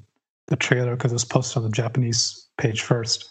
the 0.48 0.56
trailer 0.56 0.96
because 0.96 1.12
it 1.12 1.14
was 1.14 1.24
posted 1.24 1.58
on 1.58 1.62
the 1.62 1.70
Japanese 1.70 2.48
page 2.58 2.82
first. 2.82 3.30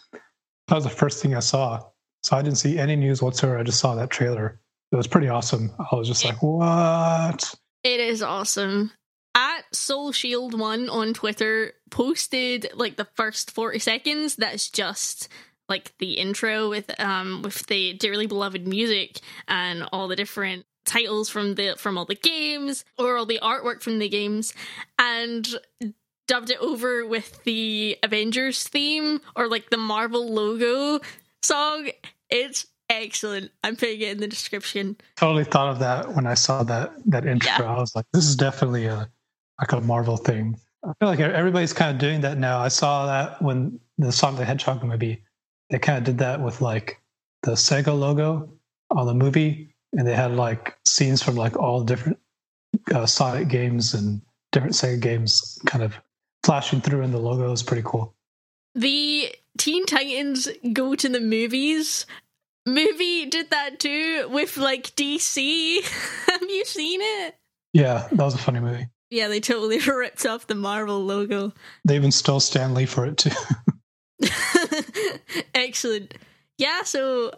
That 0.68 0.76
was 0.76 0.84
the 0.84 0.88
first 0.88 1.20
thing 1.20 1.34
I 1.36 1.40
saw. 1.40 1.82
So 2.22 2.38
I 2.38 2.40
didn't 2.40 2.56
see 2.56 2.78
any 2.78 2.96
news 2.96 3.20
whatsoever. 3.20 3.58
I 3.58 3.64
just 3.64 3.80
saw 3.80 3.94
that 3.96 4.08
trailer. 4.08 4.62
It 4.92 4.96
was 4.96 5.06
pretty 5.06 5.28
awesome. 5.28 5.72
I 5.78 5.94
was 5.94 6.08
just 6.08 6.24
like, 6.24 6.42
what? 6.42 7.54
It 7.84 8.00
is 8.00 8.22
awesome. 8.22 8.92
Soul 9.72 10.12
Shield 10.12 10.58
One 10.58 10.88
on 10.88 11.14
Twitter 11.14 11.74
posted 11.90 12.68
like 12.74 12.96
the 12.96 13.08
first 13.14 13.50
40 13.50 13.78
seconds. 13.78 14.36
That's 14.36 14.68
just 14.68 15.28
like 15.68 15.96
the 15.98 16.14
intro 16.14 16.68
with 16.68 16.90
um 17.00 17.42
with 17.42 17.66
the 17.66 17.94
dearly 17.94 18.26
beloved 18.26 18.66
music 18.66 19.20
and 19.46 19.84
all 19.92 20.08
the 20.08 20.16
different 20.16 20.66
titles 20.84 21.28
from 21.28 21.54
the 21.54 21.74
from 21.78 21.96
all 21.96 22.04
the 22.04 22.16
games 22.16 22.84
or 22.98 23.16
all 23.16 23.26
the 23.26 23.38
artwork 23.42 23.82
from 23.82 23.98
the 23.98 24.08
games 24.08 24.52
and 24.98 25.46
dubbed 26.26 26.50
it 26.50 26.58
over 26.58 27.06
with 27.06 27.42
the 27.44 27.96
Avengers 28.02 28.64
theme 28.64 29.20
or 29.36 29.48
like 29.48 29.70
the 29.70 29.76
Marvel 29.76 30.32
logo 30.32 31.00
song. 31.42 31.88
It's 32.28 32.66
excellent. 32.88 33.50
I'm 33.62 33.76
putting 33.76 34.00
it 34.00 34.10
in 34.10 34.18
the 34.18 34.28
description. 34.28 34.96
Totally 35.16 35.44
thought 35.44 35.68
of 35.68 35.78
that 35.78 36.14
when 36.14 36.26
I 36.26 36.34
saw 36.34 36.62
that 36.64 36.92
that 37.06 37.26
intro. 37.26 37.50
Yeah. 37.50 37.74
I 37.74 37.78
was 37.78 37.94
like, 37.94 38.06
this 38.12 38.26
is 38.26 38.36
definitely 38.36 38.86
a 38.86 39.08
like 39.60 39.72
a 39.72 39.80
Marvel 39.80 40.16
thing. 40.16 40.58
I 40.82 40.92
feel 40.98 41.08
like 41.08 41.20
everybody's 41.20 41.72
kind 41.72 41.90
of 41.94 42.00
doing 42.00 42.22
that 42.22 42.38
now. 42.38 42.58
I 42.58 42.68
saw 42.68 43.06
that 43.06 43.40
when 43.42 43.78
the 43.98 44.10
Sonic 44.10 44.38
the 44.38 44.44
Hedgehog 44.46 44.82
movie, 44.82 45.22
they 45.68 45.78
kind 45.78 45.98
of 45.98 46.04
did 46.04 46.18
that 46.18 46.40
with 46.40 46.60
like 46.62 47.00
the 47.42 47.52
Sega 47.52 47.96
logo 47.96 48.50
on 48.90 49.06
the 49.06 49.14
movie, 49.14 49.74
and 49.92 50.06
they 50.06 50.14
had 50.14 50.32
like 50.32 50.76
scenes 50.86 51.22
from 51.22 51.36
like 51.36 51.56
all 51.56 51.82
different 51.82 52.18
uh, 52.94 53.06
Sonic 53.06 53.48
games 53.48 53.92
and 53.92 54.22
different 54.52 54.74
Sega 54.74 55.00
games 55.00 55.58
kind 55.66 55.84
of 55.84 55.94
flashing 56.44 56.80
through 56.80 57.02
in 57.02 57.12
the 57.12 57.18
logo 57.18 57.52
is 57.52 57.62
pretty 57.62 57.82
cool. 57.84 58.14
The 58.74 59.34
Teen 59.58 59.84
Titans 59.84 60.48
Go 60.72 60.94
to 60.94 61.08
the 61.08 61.20
Movies 61.20 62.06
movie 62.66 63.26
did 63.26 63.50
that 63.50 63.80
too 63.80 64.28
with 64.30 64.56
like 64.56 64.94
DC. 64.96 65.82
Have 66.26 66.42
you 66.42 66.64
seen 66.64 67.00
it? 67.02 67.36
Yeah, 67.72 68.08
that 68.10 68.24
was 68.24 68.34
a 68.34 68.38
funny 68.38 68.60
movie. 68.60 68.88
Yeah, 69.10 69.28
they 69.28 69.40
totally 69.40 69.78
ripped 69.86 70.24
off 70.24 70.46
the 70.46 70.54
Marvel 70.54 71.04
logo. 71.04 71.52
They 71.84 71.96
even 71.96 72.12
stole 72.12 72.40
Stan 72.40 72.74
Lee 72.74 72.86
for 72.86 73.06
it 73.06 73.18
too. 73.18 73.30
Excellent. 75.54 76.14
Yeah, 76.58 76.82
so 76.82 77.32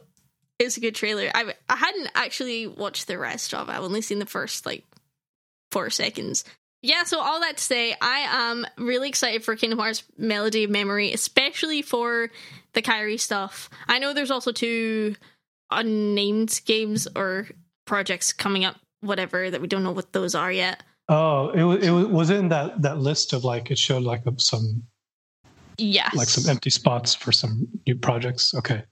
it's 0.59 0.77
a 0.77 0.81
good 0.81 0.95
trailer. 0.95 1.31
I 1.35 1.55
I 1.69 1.77
hadn't 1.77 2.11
actually 2.15 2.67
watched 2.67 3.07
the 3.07 3.19
rest 3.19 3.55
of. 3.55 3.69
it. 3.69 3.73
I've 3.73 3.83
only 3.83 4.03
seen 4.03 4.19
the 4.19 4.27
first 4.27 4.67
like 4.67 4.85
four 5.71 5.91
seconds. 5.91 6.45
Yeah, 6.83 7.05
so 7.05 7.21
all 7.21 7.41
that 7.41 7.59
to 7.59 7.63
say, 7.63 7.95
I 8.01 8.51
am 8.51 8.67
really 8.77 9.09
excited 9.09 9.45
for 9.45 9.55
Kingdom 9.55 9.79
Hearts 9.79 10.03
Melody 10.19 10.65
of 10.65 10.71
Memory, 10.71 11.13
especially 11.13 11.81
for 11.81 12.29
the 12.73 12.83
Kairi 12.83 13.21
stuff. 13.21 13.71
I 13.87 14.01
know 14.01 14.13
there's 14.13 14.33
also 14.33 14.51
two 14.51 15.15
unnamed 15.71 16.61
games 16.67 17.07
or 17.15 17.47
projects 17.87 18.33
coming 18.33 18.65
up, 18.65 18.77
whatever, 19.01 19.49
that 19.49 19.61
we 19.61 19.69
don't 19.69 19.85
know 19.85 19.93
what 19.93 20.13
those 20.13 20.35
are 20.35 20.51
yet. 20.51 20.83
Oh, 21.13 21.51
it 21.51 21.63
was 21.63 21.87
it 21.87 21.91
was 21.91 22.31
in 22.31 22.49
that 22.49 22.81
that 22.83 22.99
list 22.99 23.35
of 23.35 23.45
like 23.45 23.71
it 23.71 23.79
showed 23.79 24.03
like 24.03 24.23
some 24.39 24.85
yes 25.77 26.15
like 26.15 26.29
some 26.29 26.49
empty 26.49 26.71
spots 26.71 27.15
for 27.15 27.33
some 27.33 27.69
new 27.87 27.97
projects. 27.97 28.55
Okay. 28.55 28.83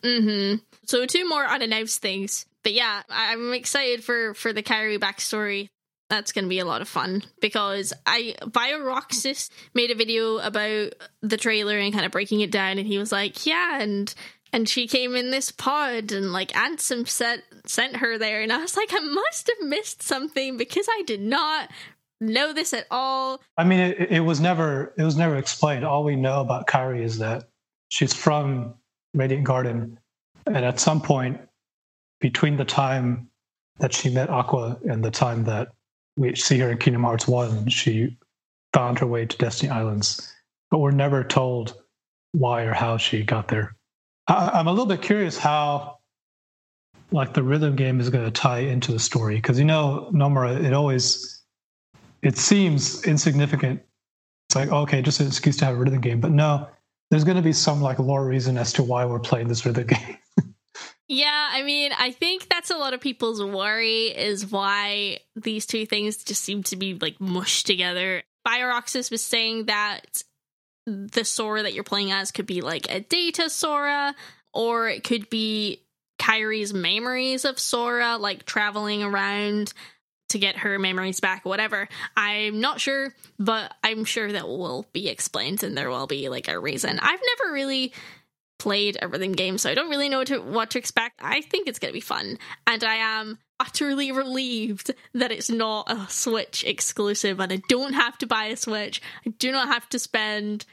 Mm-hmm. 0.00 0.56
So 0.86 1.04
two 1.04 1.28
more 1.28 1.44
unannounced 1.44 2.00
things, 2.00 2.46
but 2.62 2.72
yeah, 2.72 3.02
I'm 3.10 3.52
excited 3.52 4.02
for 4.02 4.32
for 4.32 4.54
the 4.54 4.62
Kairi 4.62 4.98
backstory 4.98 5.68
that's 6.08 6.32
going 6.32 6.46
to 6.46 6.48
be 6.48 6.58
a 6.58 6.64
lot 6.64 6.80
of 6.80 6.88
fun 6.88 7.22
because 7.40 7.92
I 8.06 8.34
BioRoxas 8.40 9.50
made 9.74 9.90
a 9.90 9.94
video 9.94 10.38
about 10.38 10.94
the 11.20 11.36
trailer 11.36 11.76
and 11.76 11.92
kind 11.92 12.06
of 12.06 12.12
breaking 12.12 12.40
it 12.40 12.50
down, 12.50 12.78
and 12.78 12.86
he 12.86 12.96
was 12.96 13.12
like, 13.12 13.44
"Yeah, 13.44 13.80
and 13.80 14.14
and 14.52 14.68
she 14.68 14.86
came 14.86 15.14
in 15.14 15.30
this 15.30 15.50
pod, 15.50 16.12
and 16.12 16.32
like 16.32 16.52
Ansem 16.52 17.08
sent 17.08 17.42
sent 17.66 17.96
her 17.96 18.18
there," 18.18 18.40
and 18.40 18.52
I 18.52 18.58
was 18.58 18.76
like, 18.76 18.92
"I 18.92 19.00
must 19.00 19.48
have 19.48 19.68
missed 19.68 20.02
something 20.02 20.56
because 20.56 20.86
I 20.90 21.02
did 21.06 21.20
not 21.20 21.70
know 22.20 22.52
this 22.52 22.72
at 22.72 22.86
all." 22.90 23.40
I 23.56 23.64
mean, 23.64 23.80
it, 23.80 24.10
it 24.10 24.20
was 24.20 24.40
never 24.40 24.94
it 24.96 25.04
was 25.04 25.16
never 25.16 25.36
explained. 25.36 25.84
All 25.84 26.04
we 26.04 26.16
know 26.16 26.40
about 26.40 26.66
Kairi 26.66 27.02
is 27.02 27.18
that 27.18 27.48
she's 27.88 28.14
from 28.14 28.74
Radiant 29.14 29.44
Garden, 29.44 29.98
and 30.46 30.64
at 30.64 30.80
some 30.80 31.00
point 31.00 31.40
between 32.20 32.56
the 32.56 32.64
time 32.64 33.28
that 33.78 33.92
she 33.92 34.10
met 34.10 34.28
Aqua 34.28 34.78
and 34.88 35.04
the 35.04 35.10
time 35.10 35.44
that 35.44 35.68
we 36.16 36.34
see 36.34 36.58
her 36.58 36.70
in 36.70 36.78
Kingdom 36.78 37.04
Hearts 37.04 37.28
1. 37.28 37.68
She 37.68 38.16
found 38.72 38.98
her 38.98 39.06
way 39.06 39.24
to 39.24 39.36
Destiny 39.38 39.70
Islands, 39.70 40.32
but 40.70 40.78
we're 40.78 40.90
never 40.90 41.24
told 41.24 41.80
why 42.32 42.62
or 42.62 42.74
how 42.74 42.96
she 42.96 43.22
got 43.22 43.48
there. 43.48 43.76
I, 44.28 44.60
am 44.60 44.66
a 44.66 44.70
little 44.70 44.86
bit 44.86 45.02
curious 45.02 45.38
how, 45.38 45.98
like, 47.10 47.32
the 47.32 47.42
rhythm 47.42 47.76
game 47.76 48.00
is 48.00 48.10
going 48.10 48.24
to 48.24 48.30
tie 48.30 48.60
into 48.60 48.92
the 48.92 48.98
story 48.98 49.36
because 49.36 49.58
you 49.58 49.64
know, 49.64 50.10
Nomura, 50.12 50.62
it 50.62 50.72
always 50.74 51.42
it 52.22 52.36
seems 52.36 53.04
insignificant. 53.04 53.82
It's 54.48 54.56
like 54.56 54.70
okay, 54.70 55.02
just 55.02 55.20
an 55.20 55.26
excuse 55.26 55.56
to 55.58 55.64
have 55.64 55.74
a 55.74 55.78
rhythm 55.78 56.00
game, 56.00 56.20
but 56.20 56.30
no, 56.30 56.68
there's 57.10 57.24
going 57.24 57.36
to 57.36 57.42
be 57.42 57.52
some 57.52 57.80
like 57.80 57.98
lore 57.98 58.26
reason 58.26 58.56
as 58.58 58.72
to 58.74 58.82
why 58.82 59.04
we're 59.04 59.18
playing 59.18 59.48
this 59.48 59.64
rhythm 59.64 59.86
game. 59.88 60.18
Yeah, 61.08 61.48
I 61.50 61.62
mean, 61.62 61.92
I 61.98 62.10
think 62.10 62.50
that's 62.50 62.70
a 62.70 62.76
lot 62.76 62.92
of 62.92 63.00
people's 63.00 63.42
worry 63.42 64.08
is 64.08 64.50
why 64.52 65.20
these 65.36 65.64
two 65.64 65.86
things 65.86 66.22
just 66.22 66.44
seem 66.44 66.62
to 66.64 66.76
be 66.76 66.94
like 66.94 67.18
mushed 67.18 67.66
together. 67.66 68.22
BioRoxas 68.46 69.10
was 69.10 69.24
saying 69.24 69.66
that 69.66 70.22
the 70.88 71.24
Sora 71.24 71.62
that 71.62 71.74
you're 71.74 71.84
playing 71.84 72.12
as 72.12 72.30
could 72.30 72.46
be 72.46 72.60
like 72.60 72.90
a 72.90 73.00
data 73.00 73.50
Sora, 73.50 74.14
or 74.52 74.88
it 74.88 75.04
could 75.04 75.28
be 75.30 75.82
Kairi's 76.18 76.72
memories 76.72 77.44
of 77.44 77.58
Sora, 77.58 78.16
like 78.16 78.44
traveling 78.44 79.02
around 79.02 79.72
to 80.30 80.38
get 80.38 80.58
her 80.58 80.78
memories 80.78 81.20
back, 81.20 81.44
whatever. 81.44 81.88
I'm 82.16 82.60
not 82.60 82.80
sure, 82.80 83.14
but 83.38 83.72
I'm 83.82 84.04
sure 84.04 84.30
that 84.30 84.46
will 84.46 84.86
be 84.92 85.08
explained 85.08 85.62
and 85.62 85.76
there 85.76 85.88
will 85.88 86.06
be 86.06 86.28
like 86.28 86.48
a 86.48 86.58
reason. 86.58 86.98
I've 87.00 87.20
never 87.38 87.52
really 87.52 87.92
played 88.58 88.98
a 89.00 89.08
rhythm 89.08 89.32
game, 89.32 89.56
so 89.56 89.70
I 89.70 89.74
don't 89.74 89.88
really 89.88 90.08
know 90.08 90.24
to, 90.24 90.38
what 90.40 90.70
to 90.70 90.78
expect. 90.78 91.20
I 91.22 91.40
think 91.40 91.68
it's 91.68 91.78
going 91.78 91.90
to 91.90 91.96
be 91.96 92.00
fun, 92.00 92.38
and 92.66 92.82
I 92.82 92.96
am 92.96 93.38
utterly 93.60 94.12
relieved 94.12 94.92
that 95.14 95.32
it's 95.32 95.50
not 95.50 95.90
a 95.90 96.06
Switch 96.10 96.64
exclusive, 96.64 97.40
and 97.40 97.52
I 97.52 97.62
don't 97.68 97.94
have 97.94 98.18
to 98.18 98.26
buy 98.26 98.46
a 98.46 98.56
Switch. 98.56 99.00
I 99.26 99.30
do 99.30 99.52
not 99.52 99.68
have 99.68 99.88
to 99.90 99.98
spend 99.98 100.66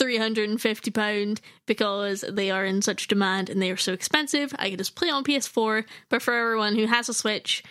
£350 0.00 1.40
because 1.66 2.24
they 2.28 2.50
are 2.50 2.64
in 2.64 2.82
such 2.82 3.08
demand 3.08 3.50
and 3.50 3.60
they 3.60 3.70
are 3.70 3.76
so 3.76 3.92
expensive. 3.92 4.54
I 4.58 4.70
can 4.70 4.78
just 4.78 4.94
play 4.94 5.10
on 5.10 5.24
PS4, 5.24 5.84
but 6.08 6.22
for 6.22 6.34
everyone 6.34 6.76
who 6.76 6.86
has 6.86 7.08
a 7.08 7.14
Switch, 7.14 7.62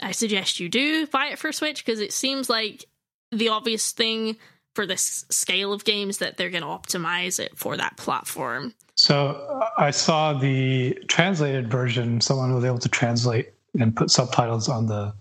I 0.00 0.12
suggest 0.12 0.60
you 0.60 0.68
do 0.68 1.06
buy 1.06 1.26
it 1.26 1.38
for 1.38 1.52
Switch 1.52 1.84
because 1.84 2.00
it 2.00 2.12
seems 2.12 2.48
like 2.48 2.84
the 3.32 3.48
obvious 3.48 3.92
thing 3.92 4.36
for 4.74 4.86
this 4.86 5.24
scale 5.30 5.72
of 5.72 5.84
games 5.84 6.18
that 6.18 6.36
they're 6.36 6.50
going 6.50 6.62
to 6.62 6.68
optimize 6.68 7.40
it 7.40 7.56
for 7.56 7.76
that 7.76 7.96
platform. 7.96 8.74
So 8.94 9.28
uh, 9.28 9.68
I 9.78 9.90
saw 9.90 10.34
the 10.34 10.94
translated 11.08 11.70
version. 11.70 12.20
Someone 12.20 12.54
was 12.54 12.64
able 12.64 12.78
to 12.78 12.88
translate 12.88 13.52
and 13.78 13.96
put 13.96 14.10
subtitles 14.10 14.68
on 14.68 14.86
the 14.86 15.14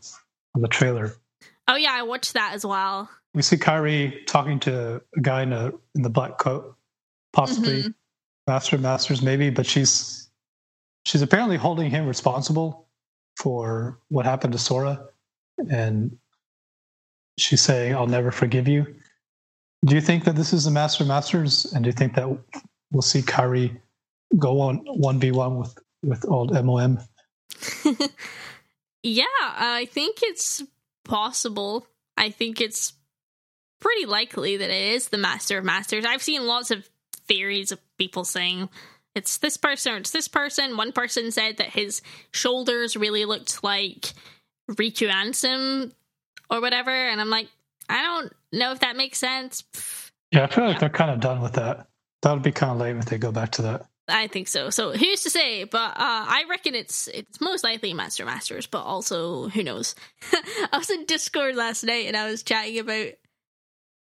on 0.55 0.61
the 0.61 0.67
trailer. 0.67 1.15
Oh 1.67 1.75
yeah, 1.75 1.93
I 1.93 2.03
watched 2.03 2.33
that 2.33 2.51
as 2.53 2.65
well. 2.65 3.09
We 3.35 3.41
see 3.41 3.57
Kairi 3.57 4.25
talking 4.25 4.59
to 4.61 5.01
a 5.15 5.21
guy 5.21 5.43
in 5.43 5.51
a 5.51 5.73
in 5.93 6.01
the 6.01 6.09
black 6.09 6.37
coat, 6.37 6.75
possibly 7.33 7.81
mm-hmm. 7.81 7.91
Master 8.47 8.77
Masters, 8.77 9.21
maybe, 9.21 9.49
but 9.49 9.65
she's 9.65 10.29
she's 11.03 11.21
apparently 11.21 11.57
holding 11.57 11.91
him 11.91 12.07
responsible 12.07 12.87
for 13.37 13.99
what 14.07 14.25
happened 14.25 14.53
to 14.53 14.59
Sora, 14.59 15.05
and 15.69 16.17
she's 17.37 17.59
saying, 17.59 17.93
"I'll 17.93 18.07
never 18.07 18.31
forgive 18.31 18.69
you." 18.69 18.95
Do 19.83 19.95
you 19.95 20.01
think 20.01 20.23
that 20.23 20.37
this 20.37 20.53
is 20.53 20.63
the 20.63 20.71
Master 20.71 21.03
Masters, 21.03 21.71
and 21.73 21.83
do 21.83 21.89
you 21.89 21.93
think 21.93 22.15
that 22.15 22.27
we'll 22.91 23.01
see 23.01 23.21
Kairi 23.21 23.77
go 24.39 24.61
on 24.61 24.77
one 24.85 25.19
v 25.19 25.31
one 25.31 25.57
with 25.57 25.77
with 26.03 26.25
old 26.29 26.53
MOM? 26.53 26.99
yeah, 29.03 29.25
I 29.41 29.89
think 29.91 30.19
it's 30.23 30.63
possible. 31.03 31.85
I 32.15 32.29
think 32.29 32.61
it's 32.61 32.93
pretty 33.79 34.05
likely 34.05 34.57
that 34.57 34.69
it 34.69 34.93
is 34.93 35.09
the 35.09 35.17
Master 35.17 35.57
of 35.57 35.65
Masters. 35.65 36.05
I've 36.05 36.23
seen 36.23 36.45
lots 36.45 36.71
of 36.71 36.87
theories 37.27 37.71
of 37.71 37.79
people 37.97 38.23
saying 38.23 38.69
it's 39.15 39.37
this 39.37 39.57
person 39.57 39.93
or 39.93 39.97
it's 39.97 40.11
this 40.11 40.27
person. 40.27 40.77
One 40.77 40.91
person 40.91 41.31
said 41.31 41.57
that 41.57 41.69
his 41.69 42.01
shoulders 42.31 42.95
really 42.97 43.25
looked 43.25 43.63
like 43.63 44.13
Riku 44.69 45.09
Ansem 45.09 45.91
or 46.49 46.61
whatever, 46.61 46.91
and 46.91 47.19
I'm 47.19 47.29
like, 47.29 47.47
I 47.89 48.01
don't 48.01 48.33
know 48.51 48.71
if 48.71 48.79
that 48.81 48.97
makes 48.97 49.17
sense. 49.17 49.63
Yeah, 50.31 50.43
I 50.43 50.47
feel 50.47 50.65
like 50.65 50.75
yeah. 50.75 50.79
they're 50.79 50.89
kind 50.89 51.11
of 51.11 51.19
done 51.19 51.41
with 51.41 51.53
that. 51.53 51.87
That 52.21 52.33
would 52.33 52.43
be 52.43 52.51
kind 52.51 52.71
of 52.71 52.77
lame 52.79 52.99
if 52.99 53.05
they 53.05 53.17
go 53.17 53.31
back 53.31 53.51
to 53.53 53.63
that. 53.63 53.85
I 54.07 54.27
think 54.27 54.47
so. 54.47 54.69
So 54.69 54.91
who's 54.91 55.21
to 55.21 55.29
say? 55.29 55.63
But 55.63 55.91
uh, 55.91 55.95
I 55.97 56.45
reckon 56.49 56.75
it's 56.75 57.07
it's 57.07 57.41
most 57.41 57.63
likely 57.63 57.93
Master 57.93 58.25
Masters, 58.25 58.67
but 58.67 58.83
also 58.83 59.49
who 59.49 59.63
knows? 59.63 59.95
I 60.33 60.77
was 60.77 60.89
in 60.89 61.05
Discord 61.05 61.55
last 61.55 61.83
night 61.83 62.05
and 62.05 62.15
I 62.15 62.29
was 62.29 62.43
chatting 62.43 62.77
about 62.79 63.07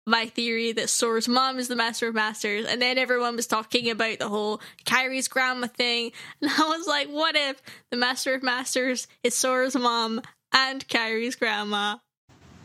my 0.08 0.26
theory 0.28 0.72
that 0.72 0.90
Sora's 0.90 1.28
mom 1.28 1.60
is 1.60 1.68
the 1.68 1.76
Master 1.76 2.08
of 2.08 2.16
Masters, 2.16 2.66
and 2.66 2.82
then 2.82 2.98
everyone 2.98 3.36
was 3.36 3.48
talking 3.48 3.90
about 3.90 4.20
the 4.20 4.30
whole 4.30 4.62
Kairi's 4.86 5.28
grandma 5.28 5.68
thing, 5.68 6.12
and 6.42 6.52
I 6.52 6.64
was 6.64 6.88
like, 6.88 7.08
what 7.08 7.36
if 7.36 7.62
the 7.92 7.98
Master 7.98 8.34
of 8.34 8.44
Masters 8.44 9.08
is 9.24 9.36
Sora's 9.36 9.76
mom 9.76 10.22
and 10.54 10.88
Kairi's 10.88 11.36
grandma? 11.36 11.98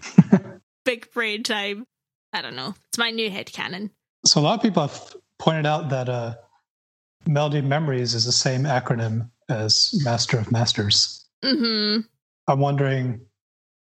Big 0.85 1.13
brain 1.13 1.43
time. 1.43 1.87
I 2.33 2.43
don't 2.43 2.57
know. 2.57 2.75
It's 2.89 2.99
my 2.99 3.11
new 3.11 3.31
head 3.31 3.53
canon. 3.53 3.91
So 4.25 4.41
a 4.41 4.43
lot 4.43 4.55
of 4.55 4.63
people 4.63 4.83
have 4.87 5.17
pointed 5.39 5.67
out 5.67 5.91
that 5.91 6.09
uh, 6.09 6.35
Melody 7.27 7.61
Memories 7.61 8.15
is 8.15 8.25
the 8.25 8.33
same 8.33 8.65
acronym 8.65 9.31
as 9.49 9.99
Master 10.05 10.39
of 10.39 10.51
Masters. 10.53 11.27
Mm-hmm. 11.45 12.01
I'm 12.49 12.61
wondering. 12.61 13.21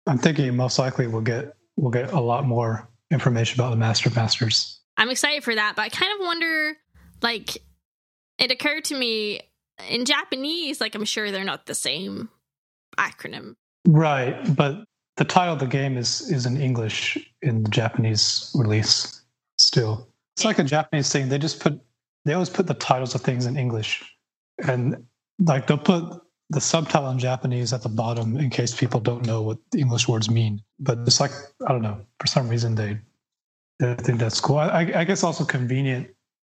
I'm 0.06 0.18
thinking 0.18 0.56
most 0.56 0.80
likely 0.80 1.08
we'll 1.08 1.22
get 1.22 1.56
we'll 1.76 1.92
get 1.92 2.14
a 2.14 2.20
lot 2.20 2.46
more 2.46 2.88
information 3.12 3.60
about 3.60 3.72
the 3.72 3.78
Master 3.78 4.10
of 4.10 4.16
Masters. 4.16 4.80
I'm 4.98 5.10
excited 5.10 5.44
for 5.44 5.56
that, 5.56 5.76
but 5.76 5.84
I 5.84 5.90
kind 5.90 6.12
of 6.14 6.26
wonder, 6.26 6.78
like, 7.22 7.58
it 8.40 8.52
occurred 8.52 8.86
to 8.86 8.98
me 8.98 9.42
in 9.90 10.06
Japanese, 10.06 10.82
like, 10.82 10.96
I'm 10.96 11.06
sure 11.06 11.32
they're 11.32 11.44
not 11.44 11.66
the 11.66 11.76
same 11.76 12.30
acronym. 12.98 13.56
Right, 13.86 14.56
but 14.56 14.84
the 15.18 15.26
title 15.26 15.54
of 15.54 15.60
the 15.60 15.68
game 15.68 15.98
is 15.98 16.30
is 16.30 16.46
in 16.46 16.58
English 16.58 17.18
in 17.42 17.64
the 17.64 17.70
Japanese 17.70 18.52
release. 18.56 19.22
Still, 19.58 20.08
it's 20.36 20.46
like 20.46 20.60
a 20.60 20.64
Japanese 20.64 21.12
thing. 21.12 21.30
They 21.30 21.40
just 21.40 21.60
put 21.60 21.82
they 22.26 22.34
always 22.34 22.50
put 22.50 22.68
the 22.68 22.74
titles 22.74 23.16
of 23.16 23.22
things 23.22 23.46
in 23.46 23.58
English, 23.58 24.04
and 24.68 25.06
like 25.40 25.68
they'll 25.68 25.78
put 25.78 26.22
the 26.50 26.62
subtitle 26.62 27.10
in 27.10 27.20
Japanese 27.20 27.74
at 27.74 27.84
the 27.84 27.90
bottom 27.90 28.38
in 28.38 28.50
case 28.50 28.74
people 28.74 29.00
don't 29.00 29.26
know 29.26 29.42
what 29.42 29.58
the 29.72 29.80
English 29.80 30.08
words 30.08 30.30
mean. 30.30 30.62
But 30.80 31.00
it's 31.00 31.20
like 31.20 31.32
I 31.68 31.72
don't 31.72 31.82
know 31.82 32.00
for 32.20 32.28
some 32.28 32.48
reason 32.48 32.76
they 32.76 32.98
they 33.80 33.96
think 33.96 34.20
that's 34.20 34.40
cool. 34.40 34.58
I, 34.58 34.92
I 34.96 35.04
guess 35.04 35.24
also 35.24 35.44
convenient 35.44 36.08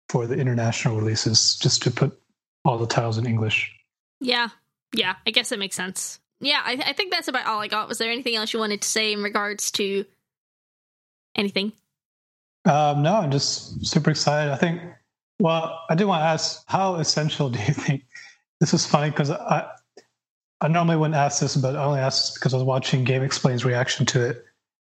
for 0.10 0.28
the 0.28 0.36
international 0.36 0.98
releases 0.98 1.56
just 1.56 1.84
to 1.84 1.92
put 1.92 2.20
all 2.66 2.78
the 2.78 2.88
titles 2.88 3.18
in 3.18 3.26
English. 3.26 3.74
Yeah, 4.20 4.50
yeah, 4.94 5.16
I 5.26 5.32
guess 5.32 5.52
it 5.52 5.60
makes 5.60 5.76
sense. 5.76 6.20
Yeah, 6.40 6.62
I, 6.64 6.82
I 6.88 6.94
think 6.94 7.12
that's 7.12 7.28
about 7.28 7.46
all 7.46 7.60
I 7.60 7.68
got. 7.68 7.88
Was 7.88 7.98
there 7.98 8.12
anything 8.12 8.36
else 8.36 8.52
you 8.54 8.60
wanted 8.60 8.82
to 8.82 8.88
say 8.88 9.14
in 9.14 9.22
regards 9.22 9.72
to 9.72 10.06
anything? 11.36 11.74
Um, 12.66 13.04
no, 13.04 13.16
I'm 13.16 13.32
just 13.32 13.86
super 13.86 14.10
excited. 14.10 14.52
I 14.52 14.56
think. 14.56 14.82
Well, 15.40 15.80
I 15.90 15.96
do 15.96 16.08
want 16.08 16.22
to 16.22 16.26
ask, 16.26 16.64
how 16.68 16.96
essential 16.96 17.50
do 17.52 17.60
you 17.60 17.74
think? 17.74 18.04
This 18.60 18.74
is 18.74 18.86
funny 18.86 19.10
because 19.10 19.32
I 19.32 19.68
I 20.62 20.68
normally 20.68 20.96
wouldn't 20.96 21.16
ask 21.16 21.42
this, 21.42 21.56
but 21.56 21.76
I 21.76 21.84
only 21.84 22.00
asked 22.00 22.22
this 22.22 22.34
because 22.36 22.54
I 22.54 22.58
was 22.58 22.66
watching 22.66 23.04
Game 23.04 23.24
Explain's 23.24 23.66
reaction 23.66 24.06
to 24.08 24.30
it, 24.30 24.46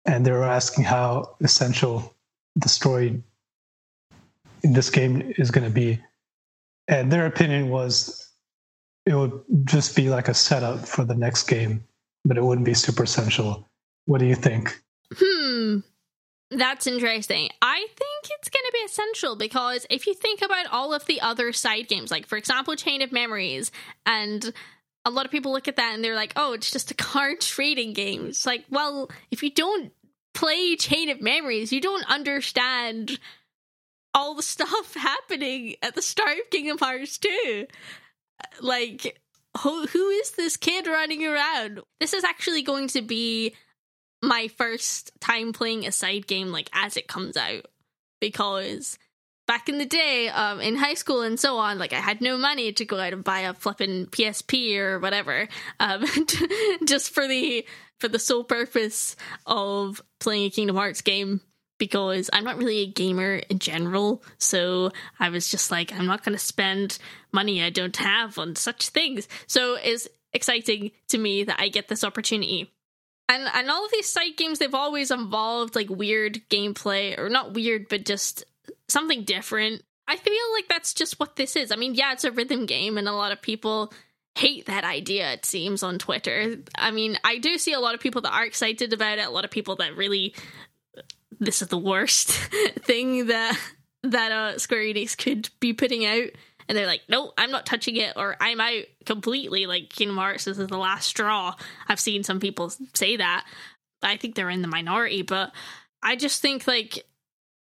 and 0.06 0.26
they 0.26 0.32
were 0.32 0.44
asking 0.44 0.84
how 0.84 1.36
essential 1.40 2.14
the 2.58 2.68
story 2.68 3.24
in 4.64 4.74
this 4.74 4.90
game 4.90 5.34
is 5.38 5.50
going 5.50 5.64
to 5.64 5.74
be. 5.74 6.00
And 6.88 7.12
their 7.12 7.26
opinion 7.26 7.70
was 7.70 8.30
it 9.06 9.16
would 9.16 9.42
just 9.64 9.96
be 9.96 10.10
like 10.10 10.28
a 10.28 10.34
setup 10.34 10.86
for 10.86 11.06
the 11.06 11.16
next 11.16 11.44
game, 11.44 11.84
but 12.26 12.38
it 12.38 12.44
wouldn't 12.44 12.66
be 12.66 12.74
super 12.74 13.04
essential. 13.04 13.68
What 14.06 14.20
do 14.20 14.26
you 14.26 14.36
think? 14.36 14.78
Hmm. 15.16 15.80
That's 16.52 16.86
interesting. 16.86 17.50
I 17.62 17.80
think 17.80 18.26
it's 18.38 18.50
going 18.50 18.66
to 18.66 18.72
be 18.74 18.80
essential 18.80 19.38
because 19.38 19.86
if 19.90 20.06
you 20.06 20.14
think 20.14 20.42
about 20.42 20.68
all 20.68 20.94
of 20.94 21.06
the 21.06 21.22
other 21.22 21.54
side 21.54 21.88
games, 21.88 22.12
like 22.12 22.28
for 22.28 22.38
example, 22.38 22.76
Chain 22.76 23.02
of 23.02 23.14
Memories, 23.14 23.72
and 24.06 24.52
a 25.06 25.10
lot 25.10 25.26
of 25.26 25.32
people 25.32 25.52
look 25.52 25.68
at 25.68 25.78
that 25.78 25.94
and 25.94 26.04
they're 26.04 26.16
like, 26.16 26.34
oh, 26.36 26.54
it's 26.54 26.72
just 26.72 26.92
a 26.92 26.96
card 26.96 27.42
trading 27.42 27.94
game. 27.94 28.28
It's 28.28 28.46
like, 28.46 28.66
well, 28.70 29.10
if 29.32 29.44
you 29.44 29.52
don't 29.52 29.92
play 30.34 30.76
Chain 30.76 31.10
of 31.10 31.22
Memories, 31.22 31.74
you 31.74 31.82
don't 31.82 32.10
understand 32.10 33.20
all 34.14 34.36
the 34.36 34.44
stuff 34.44 34.94
happening 34.94 35.76
at 35.82 35.96
the 35.96 36.02
start 36.02 36.38
of 36.38 36.50
Kingdom 36.50 36.78
Hearts 36.78 37.18
2 37.18 37.68
like 38.62 39.22
who 39.62 39.86
who 39.86 40.10
is 40.10 40.32
this 40.32 40.58
kid 40.58 40.88
running 40.88 41.26
around? 41.26 41.82
This 42.00 42.14
is 42.14 42.24
actually 42.24 42.62
going 42.62 42.88
to 42.90 43.02
be 43.02 43.56
my 44.24 44.48
first 44.50 45.12
time 45.20 45.52
playing 45.52 45.86
a 45.86 45.92
side 45.92 46.28
game 46.28 46.52
like 46.52 46.70
as 46.74 46.96
it 46.96 47.08
comes 47.08 47.36
out 47.36 47.66
because 48.20 48.98
back 49.52 49.68
in 49.68 49.80
the 49.80 49.86
day 49.86 50.30
um, 50.30 50.62
in 50.62 50.78
high 50.78 50.94
school 50.94 51.24
and 51.24 51.38
so 51.38 51.58
on 51.58 51.78
like 51.78 51.92
i 51.92 52.00
had 52.00 52.22
no 52.22 52.38
money 52.38 52.72
to 52.72 52.86
go 52.86 52.98
out 52.98 53.12
and 53.12 53.26
buy 53.26 53.42
a 53.42 53.54
flipping 53.54 54.06
psp 54.06 54.78
or 54.78 54.98
whatever 55.00 55.46
um, 55.82 56.06
just 56.86 57.14
for 57.14 57.28
the 57.28 57.66
for 58.00 58.08
the 58.08 58.18
sole 58.18 58.46
purpose 58.46 59.18
of 59.46 60.02
playing 60.22 60.46
a 60.46 60.50
kingdom 60.50 60.78
hearts 60.78 61.02
game 61.02 61.42
because 61.80 62.30
I'm 62.32 62.44
not 62.44 62.58
really 62.58 62.82
a 62.82 62.92
gamer 62.92 63.38
in 63.50 63.58
general. 63.58 64.22
So 64.38 64.92
I 65.20 65.30
was 65.30 65.50
just 65.50 65.72
like, 65.72 65.92
I'm 65.92 66.06
not 66.06 66.24
going 66.24 66.38
to 66.38 66.44
spend 66.44 67.00
money 67.34 67.64
I 67.64 67.72
don't 67.72 67.98
have 67.98 68.38
on 68.38 68.56
such 68.56 68.90
things. 68.90 69.28
So 69.48 69.80
it's 69.84 70.08
exciting 70.32 70.92
to 71.10 71.18
me 71.18 71.44
that 71.46 71.60
I 71.60 71.70
get 71.70 71.88
this 71.88 72.04
opportunity. 72.04 72.72
And 73.28 73.48
and 73.52 73.72
all 73.72 73.84
of 73.84 73.92
these 73.92 74.08
side 74.08 74.38
games, 74.38 74.60
they've 74.60 74.76
always 74.76 75.10
involved 75.10 75.76
like 75.76 75.90
weird 75.90 76.42
gameplay, 76.50 77.18
or 77.18 77.30
not 77.30 77.56
weird, 77.56 77.90
but 77.90 78.06
just 78.06 78.46
something 78.92 79.24
different. 79.24 79.84
I 80.08 80.18
feel 80.18 80.52
like 80.54 80.68
that's 80.68 80.94
just 80.94 81.20
what 81.20 81.36
this 81.36 81.56
is. 81.56 81.72
I 81.72 81.76
mean, 81.76 81.96
yeah, 81.96 82.12
it's 82.12 82.24
a 82.24 82.32
rhythm 82.32 82.66
game, 82.66 82.98
and 82.98 83.08
a 83.08 83.14
lot 83.14 83.32
of 83.32 83.42
people 83.42 83.94
hate 84.36 84.66
that 84.66 84.84
idea, 84.84 85.34
it 85.34 85.46
seems, 85.46 85.84
on 85.84 86.00
Twitter. 86.00 86.58
I 86.76 86.92
mean, 86.92 87.18
I 87.24 87.38
do 87.38 87.58
see 87.58 87.74
a 87.74 87.80
lot 87.80 87.96
of 87.96 88.02
people 88.02 88.22
that 88.22 88.34
are 88.34 88.46
excited 88.46 88.94
about 88.94 89.20
it, 89.20 89.28
a 89.28 89.32
lot 89.32 89.46
of 89.46 89.52
people 89.52 89.76
that 89.78 89.96
really 89.96 90.34
this 91.42 91.62
is 91.62 91.70
the 91.70 91.78
worst 91.78 92.30
thing 92.80 93.28
that 93.28 93.60
that 94.04 94.32
uh, 94.32 94.58
Square 94.58 94.84
Enix 94.84 95.18
could 95.18 95.50
be 95.60 95.74
putting 95.74 96.06
out. 96.06 96.30
And 96.68 96.78
they're 96.78 96.88
like, 96.88 97.02
no, 97.10 97.34
I'm 97.38 97.52
not 97.52 97.66
touching 97.66 97.98
it, 97.98 98.14
or 98.16 98.38
I'm 98.40 98.62
out 98.62 98.84
completely. 99.06 99.66
Like 99.66 99.90
Kingdom 99.90 100.18
Hearts, 100.18 100.46
this 100.46 100.58
is 100.58 100.68
the 100.68 100.78
last 100.78 101.08
straw. 101.08 101.56
I've 101.90 102.00
seen 102.00 102.24
some 102.24 102.40
people 102.40 102.72
say 102.94 103.18
that. 103.18 103.46
I 104.02 104.16
think 104.18 104.36
they're 104.36 104.50
in 104.50 104.62
the 104.62 104.68
minority, 104.68 105.22
but 105.22 105.52
I 106.02 106.16
just 106.16 106.42
think 106.42 106.68
like, 106.68 107.06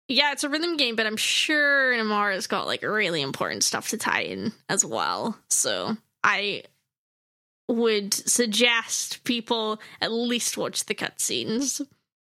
yeah, 0.08 0.32
it's 0.32 0.44
a 0.44 0.50
rhythm 0.50 0.78
game, 0.78 0.96
but 0.96 1.08
I'm 1.08 1.18
sure 1.18 1.94
Nomura's 1.96 2.48
got 2.48 2.68
like 2.68 2.84
really 2.84 3.22
important 3.22 3.63
stuff 3.63 3.89
to 3.89 3.98
tie 3.98 4.22
in 4.22 4.52
as 4.70 4.86
well. 4.86 5.38
So 5.50 5.98
I 6.24 6.63
would 7.68 8.13
suggest 8.13 9.24
people 9.24 9.80
at 10.02 10.12
least 10.12 10.58
watch 10.58 10.86
the 10.86 10.94
cutscenes. 10.94 11.82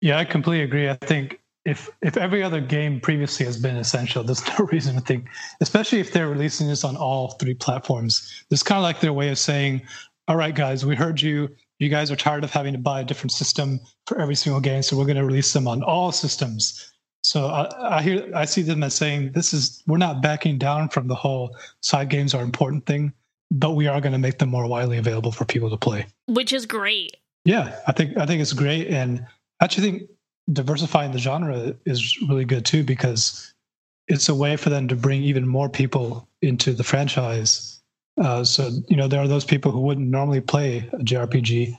Yeah, 0.00 0.18
I 0.18 0.24
completely 0.24 0.64
agree. 0.64 0.88
I 0.88 0.94
think 0.94 1.40
if 1.64 1.90
if 2.00 2.16
every 2.16 2.42
other 2.42 2.60
game 2.60 3.00
previously 3.00 3.44
has 3.44 3.58
been 3.58 3.76
essential, 3.76 4.24
there's 4.24 4.46
no 4.58 4.66
reason 4.66 4.94
to 4.94 5.00
think, 5.02 5.28
especially 5.60 6.00
if 6.00 6.12
they're 6.12 6.30
releasing 6.30 6.68
this 6.68 6.84
on 6.84 6.96
all 6.96 7.32
three 7.32 7.54
platforms. 7.54 8.44
It's 8.50 8.62
kind 8.62 8.78
of 8.78 8.82
like 8.82 9.00
their 9.00 9.12
way 9.12 9.28
of 9.28 9.38
saying, 9.38 9.82
"All 10.26 10.36
right, 10.36 10.54
guys, 10.54 10.86
we 10.86 10.96
heard 10.96 11.20
you. 11.20 11.48
You 11.78 11.90
guys 11.90 12.10
are 12.10 12.16
tired 12.16 12.44
of 12.44 12.50
having 12.50 12.72
to 12.72 12.78
buy 12.78 13.02
a 13.02 13.04
different 13.04 13.32
system 13.32 13.78
for 14.06 14.18
every 14.18 14.34
single 14.34 14.60
game, 14.60 14.82
so 14.82 14.96
we're 14.96 15.04
going 15.04 15.16
to 15.16 15.24
release 15.24 15.52
them 15.52 15.68
on 15.68 15.82
all 15.82 16.12
systems." 16.12 16.92
So 17.28 17.48
I, 17.48 17.98
I 17.98 18.02
hear, 18.02 18.30
I 18.34 18.46
see 18.46 18.62
them 18.62 18.82
as 18.82 18.94
saying, 18.94 19.32
"This 19.32 19.52
is 19.52 19.82
we're 19.86 19.98
not 19.98 20.22
backing 20.22 20.56
down 20.56 20.88
from 20.88 21.08
the 21.08 21.14
whole 21.14 21.54
side 21.82 22.08
games 22.08 22.32
are 22.32 22.42
important 22.42 22.86
thing, 22.86 23.12
but 23.50 23.72
we 23.72 23.86
are 23.86 24.00
going 24.00 24.14
to 24.14 24.18
make 24.18 24.38
them 24.38 24.48
more 24.48 24.66
widely 24.66 24.96
available 24.96 25.30
for 25.30 25.44
people 25.44 25.68
to 25.68 25.76
play." 25.76 26.06
Which 26.26 26.54
is 26.54 26.64
great. 26.64 27.18
Yeah, 27.44 27.78
I 27.86 27.92
think 27.92 28.16
I 28.16 28.24
think 28.24 28.40
it's 28.40 28.54
great 28.54 28.88
and 28.88 29.26
I 29.60 29.64
actually 29.64 29.90
think 29.90 30.10
diversifying 30.54 31.12
the 31.12 31.18
genre 31.18 31.74
is 31.84 32.16
really 32.30 32.46
good 32.46 32.64
too 32.64 32.82
because 32.82 33.52
it's 34.06 34.30
a 34.30 34.34
way 34.34 34.56
for 34.56 34.70
them 34.70 34.88
to 34.88 34.96
bring 34.96 35.22
even 35.22 35.46
more 35.46 35.68
people 35.68 36.26
into 36.40 36.72
the 36.72 36.84
franchise. 36.84 37.82
Uh, 38.18 38.42
so 38.42 38.70
you 38.88 38.96
know 38.96 39.06
there 39.06 39.20
are 39.20 39.28
those 39.28 39.44
people 39.44 39.70
who 39.70 39.82
wouldn't 39.82 40.08
normally 40.08 40.40
play 40.40 40.78
a 40.94 41.04
JRPG, 41.04 41.76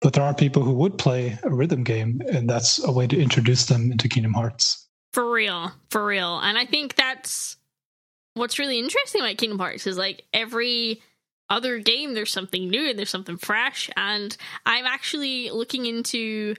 but 0.00 0.12
there 0.12 0.22
are 0.22 0.34
people 0.34 0.62
who 0.62 0.74
would 0.74 0.98
play 0.98 1.36
a 1.42 1.50
rhythm 1.50 1.82
game, 1.82 2.22
and 2.30 2.48
that's 2.48 2.78
a 2.84 2.92
way 2.92 3.08
to 3.08 3.20
introduce 3.20 3.66
them 3.66 3.90
into 3.90 4.08
Kingdom 4.08 4.34
Hearts. 4.34 4.83
For 5.14 5.30
real, 5.30 5.70
for 5.90 6.04
real. 6.04 6.40
And 6.40 6.58
I 6.58 6.66
think 6.66 6.96
that's 6.96 7.56
what's 8.34 8.58
really 8.58 8.80
interesting 8.80 9.20
about 9.20 9.36
Kingdom 9.36 9.60
Hearts 9.60 9.86
is 9.86 9.96
like 9.96 10.24
every 10.32 11.02
other 11.48 11.78
game 11.78 12.14
there's 12.14 12.32
something 12.32 12.68
new 12.68 12.90
and 12.90 12.98
there's 12.98 13.10
something 13.10 13.36
fresh. 13.36 13.88
And 13.96 14.36
I'm 14.66 14.86
actually 14.86 15.50
looking 15.50 15.86
into 15.86 16.56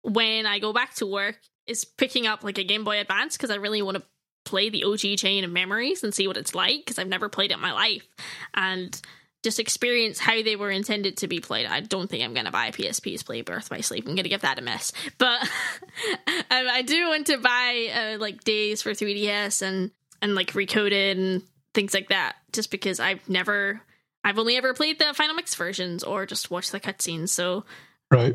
when 0.00 0.46
I 0.46 0.58
go 0.58 0.72
back 0.72 0.94
to 0.94 1.06
work 1.06 1.38
is 1.66 1.84
picking 1.84 2.26
up 2.26 2.42
like 2.42 2.56
a 2.56 2.64
Game 2.64 2.82
Boy 2.82 2.98
Advance 2.98 3.36
because 3.36 3.50
I 3.50 3.56
really 3.56 3.82
want 3.82 3.98
to 3.98 4.02
play 4.46 4.70
the 4.70 4.84
OG 4.84 5.18
Chain 5.18 5.44
of 5.44 5.50
Memories 5.50 6.02
and 6.02 6.14
see 6.14 6.26
what 6.26 6.38
it's 6.38 6.54
like 6.54 6.78
because 6.78 6.98
I've 6.98 7.08
never 7.08 7.28
played 7.28 7.50
it 7.50 7.56
in 7.56 7.60
my 7.60 7.72
life. 7.72 8.08
And 8.54 8.98
just 9.42 9.60
experience 9.60 10.18
how 10.18 10.42
they 10.42 10.56
were 10.56 10.70
intended 10.70 11.18
to 11.18 11.28
be 11.28 11.40
played. 11.40 11.66
I 11.66 11.80
don't 11.80 12.10
think 12.10 12.24
I'm 12.24 12.34
going 12.34 12.46
to 12.46 12.50
buy 12.52 12.66
a 12.66 12.72
PSP 12.72 13.24
play 13.24 13.42
Birth 13.42 13.70
by 13.70 13.80
Sleep. 13.80 14.04
I'm 14.06 14.14
going 14.14 14.24
to 14.24 14.28
give 14.28 14.40
that 14.40 14.58
a 14.58 14.62
miss. 14.62 14.92
But 15.16 15.42
um, 16.26 16.46
I 16.50 16.82
do 16.82 17.08
want 17.08 17.28
to 17.28 17.38
buy 17.38 17.88
uh, 18.14 18.18
like 18.18 18.42
Days 18.44 18.82
for 18.82 18.90
3DS 18.90 19.62
and 19.62 19.90
and 20.20 20.34
like 20.34 20.52
Recoded 20.52 21.12
and 21.12 21.42
things 21.74 21.94
like 21.94 22.08
that 22.08 22.36
just 22.52 22.70
because 22.70 22.98
I've 22.98 23.28
never 23.28 23.80
I've 24.24 24.38
only 24.38 24.56
ever 24.56 24.74
played 24.74 24.98
the 24.98 25.14
Final 25.14 25.36
Mix 25.36 25.54
versions 25.54 26.02
or 26.02 26.26
just 26.26 26.50
watched 26.50 26.72
the 26.72 26.80
cutscenes. 26.80 27.28
So 27.28 27.64
Right. 28.10 28.34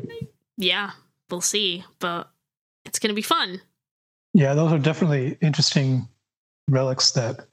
yeah, 0.56 0.92
we'll 1.30 1.40
see, 1.42 1.84
but 1.98 2.30
it's 2.86 2.98
going 2.98 3.10
to 3.10 3.14
be 3.14 3.22
fun. 3.22 3.60
Yeah, 4.32 4.54
those 4.54 4.72
are 4.72 4.78
definitely 4.78 5.36
interesting 5.42 6.08
relics 6.68 7.10
that 7.12 7.46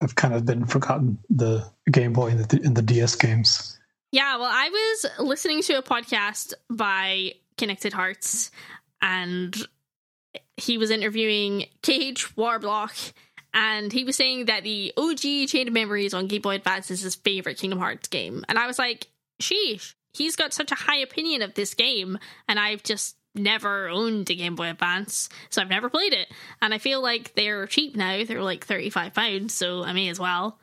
have 0.00 0.14
kind 0.14 0.34
of 0.34 0.44
been 0.44 0.66
forgotten. 0.66 1.18
The 1.30 1.70
Game 1.90 2.12
Boy 2.12 2.28
and 2.28 2.44
the, 2.44 2.60
and 2.62 2.76
the 2.76 2.82
DS 2.82 3.14
games. 3.14 3.78
Yeah, 4.12 4.36
well, 4.36 4.50
I 4.50 4.68
was 4.68 5.26
listening 5.26 5.62
to 5.62 5.74
a 5.74 5.82
podcast 5.82 6.54
by 6.70 7.32
Connected 7.58 7.92
Hearts, 7.92 8.50
and 9.02 9.54
he 10.56 10.78
was 10.78 10.90
interviewing 10.90 11.64
Cage 11.82 12.34
Warblock, 12.36 13.12
and 13.52 13.92
he 13.92 14.04
was 14.04 14.16
saying 14.16 14.46
that 14.46 14.62
the 14.62 14.92
OG 14.96 15.48
Chain 15.48 15.68
of 15.68 15.74
Memories 15.74 16.14
on 16.14 16.28
Game 16.28 16.42
Boy 16.42 16.54
Advance 16.54 16.90
is 16.90 17.02
his 17.02 17.14
favorite 17.14 17.58
Kingdom 17.58 17.78
Hearts 17.78 18.08
game, 18.08 18.44
and 18.48 18.58
I 18.58 18.66
was 18.66 18.78
like, 18.78 19.08
sheesh, 19.40 19.94
he's 20.12 20.36
got 20.36 20.54
such 20.54 20.72
a 20.72 20.76
high 20.76 20.98
opinion 20.98 21.42
of 21.42 21.54
this 21.54 21.74
game, 21.74 22.18
and 22.48 22.58
I've 22.58 22.82
just 22.82 23.16
never 23.38 23.88
owned 23.88 24.30
a 24.30 24.34
Game 24.34 24.54
Boy 24.54 24.70
Advance, 24.70 25.28
so 25.50 25.62
I've 25.62 25.68
never 25.68 25.88
played 25.90 26.12
it. 26.12 26.28
And 26.60 26.74
I 26.74 26.78
feel 26.78 27.02
like 27.02 27.34
they're 27.34 27.66
cheap 27.66 27.96
now; 27.96 28.24
they're 28.24 28.42
like 28.42 28.64
thirty-five 28.64 29.14
pounds, 29.14 29.54
so 29.54 29.84
I 29.84 29.92
may 29.92 30.08
as 30.08 30.20
well 30.20 30.58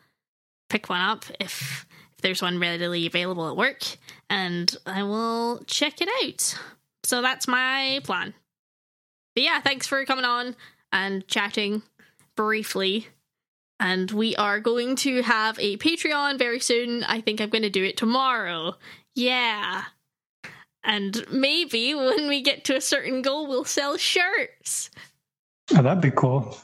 pick 0.70 0.90
one 0.90 1.02
up 1.02 1.26
if 1.40 1.86
if 2.16 2.22
there's 2.22 2.42
one 2.42 2.60
readily 2.60 3.06
available 3.06 3.50
at 3.50 3.58
work, 3.58 3.84
and 4.30 4.76
I 4.86 5.04
will 5.04 5.64
check 5.66 6.02
it 6.02 6.10
out. 6.24 6.60
So 7.04 7.22
that's 7.22 7.48
my 7.48 8.00
plan. 8.04 8.34
But 9.36 9.44
yeah, 9.44 9.60
thanks 9.62 9.88
for 9.88 10.06
coming 10.06 10.26
on 10.26 10.56
and 10.92 11.28
chatting 11.28 11.84
briefly. 12.36 13.08
And 13.80 14.10
we 14.12 14.36
are 14.36 14.60
going 14.60 14.96
to 14.98 15.24
have 15.24 15.60
a 15.60 15.76
Patreon 15.78 16.38
very 16.38 16.60
soon. 16.60 17.04
I 17.04 17.20
think 17.20 17.42
I'm 17.42 17.50
going 17.50 17.64
to 17.64 17.70
do 17.70 17.84
it 17.84 17.98
tomorrow. 17.98 18.76
Yeah. 19.16 19.84
And 20.84 21.26
maybe 21.32 21.96
when 21.96 22.28
we 22.28 22.41
get 22.41 22.65
to 22.65 22.76
a 22.76 22.82
certain 22.82 23.22
goal, 23.22 23.48
we'll 23.48 23.63
sell 23.65 23.98
shirts. 23.98 24.89
Oh, 25.76 25.82
that'd 25.82 26.02
be 26.02 26.12
cool. 26.12 26.58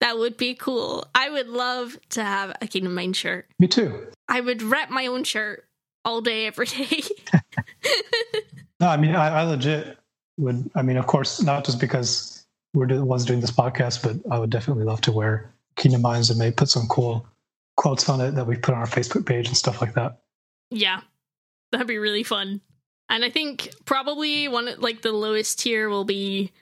That 0.00 0.16
would 0.16 0.36
be 0.36 0.54
cool. 0.54 1.06
I 1.14 1.28
would 1.28 1.48
love 1.48 1.98
to 2.10 2.22
have 2.24 2.56
a 2.62 2.66
Kingdom 2.66 2.94
Mind 2.94 3.16
shirt. 3.16 3.46
Me 3.58 3.66
too. 3.66 4.06
I 4.28 4.40
would 4.40 4.62
rep 4.62 4.90
my 4.90 5.06
own 5.06 5.24
shirt 5.24 5.64
all 6.04 6.20
day, 6.20 6.46
every 6.46 6.66
day. 6.66 7.02
No, 8.80 8.86
I 8.86 8.96
mean, 8.96 9.16
I, 9.16 9.40
I 9.40 9.42
legit 9.42 9.98
would. 10.38 10.70
I 10.76 10.82
mean, 10.82 10.96
of 10.98 11.06
course, 11.08 11.42
not 11.42 11.64
just 11.64 11.80
because 11.80 12.46
we're 12.74 12.86
the 12.86 13.04
ones 13.04 13.24
doing 13.24 13.40
this 13.40 13.50
podcast, 13.50 14.04
but 14.04 14.32
I 14.32 14.38
would 14.38 14.50
definitely 14.50 14.84
love 14.84 15.00
to 15.00 15.10
wear 15.12 15.52
Kingdom 15.74 16.02
Minds 16.02 16.30
and 16.30 16.38
maybe 16.38 16.54
put 16.54 16.68
some 16.68 16.86
cool 16.86 17.26
quotes 17.76 18.08
on 18.08 18.20
it 18.20 18.36
that 18.36 18.46
we 18.46 18.56
put 18.56 18.74
on 18.74 18.80
our 18.80 18.86
Facebook 18.86 19.26
page 19.26 19.48
and 19.48 19.56
stuff 19.56 19.80
like 19.80 19.94
that. 19.94 20.18
yeah, 20.70 21.00
that'd 21.72 21.88
be 21.88 21.98
really 21.98 22.22
fun. 22.22 22.60
And 23.08 23.24
I 23.24 23.30
think 23.30 23.70
probably 23.84 24.48
one 24.48 24.68
like 24.78 25.02
the 25.02 25.12
lowest 25.12 25.60
tier 25.60 25.88
will 25.88 26.04
be 26.04 26.52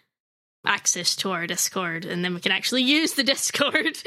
access 0.65 1.17
to 1.17 1.31
our 1.31 1.47
Discord, 1.47 2.05
and 2.05 2.25
then 2.25 2.35
we 2.35 2.41
can 2.41 2.53
actually 2.53 2.83
use 2.85 3.13
the 3.13 3.25
Discord 3.25 3.99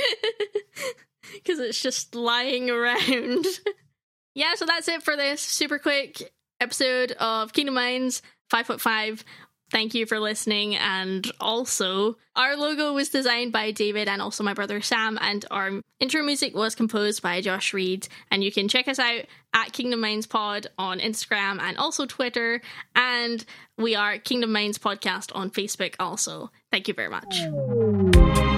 because 1.34 1.60
it's 1.60 1.82
just 1.82 2.16
lying 2.16 2.70
around. 2.70 3.46
yeah, 4.36 4.56
so 4.56 4.66
that's 4.66 4.88
it 4.88 5.04
for 5.04 5.16
this 5.16 5.42
super 5.42 5.80
quick 5.80 6.32
episode 6.60 7.12
of 7.14 7.54
Kingdom 7.54 7.76
Minds 7.76 8.22
5.5. 8.52 9.24
Thank 9.72 9.94
you 9.94 10.08
for 10.08 10.20
listening. 10.20 10.76
And 10.76 11.30
also, 11.40 12.18
our 12.36 12.56
logo 12.56 12.94
was 12.94 13.10
designed 13.10 13.52
by 13.52 13.70
David 13.70 14.08
and 14.08 14.20
also 14.20 14.44
my 14.44 14.56
brother 14.56 14.82
Sam, 14.82 15.20
and 15.22 15.46
our 15.52 15.82
intro 16.00 16.24
music 16.24 16.56
was 16.56 16.74
composed 16.74 17.22
by 17.22 17.42
Josh 17.42 17.74
Reed. 17.74 18.08
And 18.32 18.44
you 18.44 18.52
can 18.52 18.68
check 18.68 18.88
us 18.88 18.98
out 18.98 19.26
at 19.54 19.74
Kingdom 19.74 20.02
Minds 20.02 20.28
Pod 20.28 20.68
on 20.78 21.00
Instagram 21.00 21.60
and 21.60 21.78
also 21.78 22.06
Twitter. 22.06 22.62
And 22.96 23.44
we 23.78 23.96
are 23.96 24.18
Kingdom 24.18 24.52
Minds 24.52 24.78
Podcast 24.78 25.36
on 25.36 25.50
Facebook 25.50 25.96
also. 26.00 26.52
Thank 26.72 26.88
you 26.88 26.94
very 26.94 27.10
much. 27.10 28.49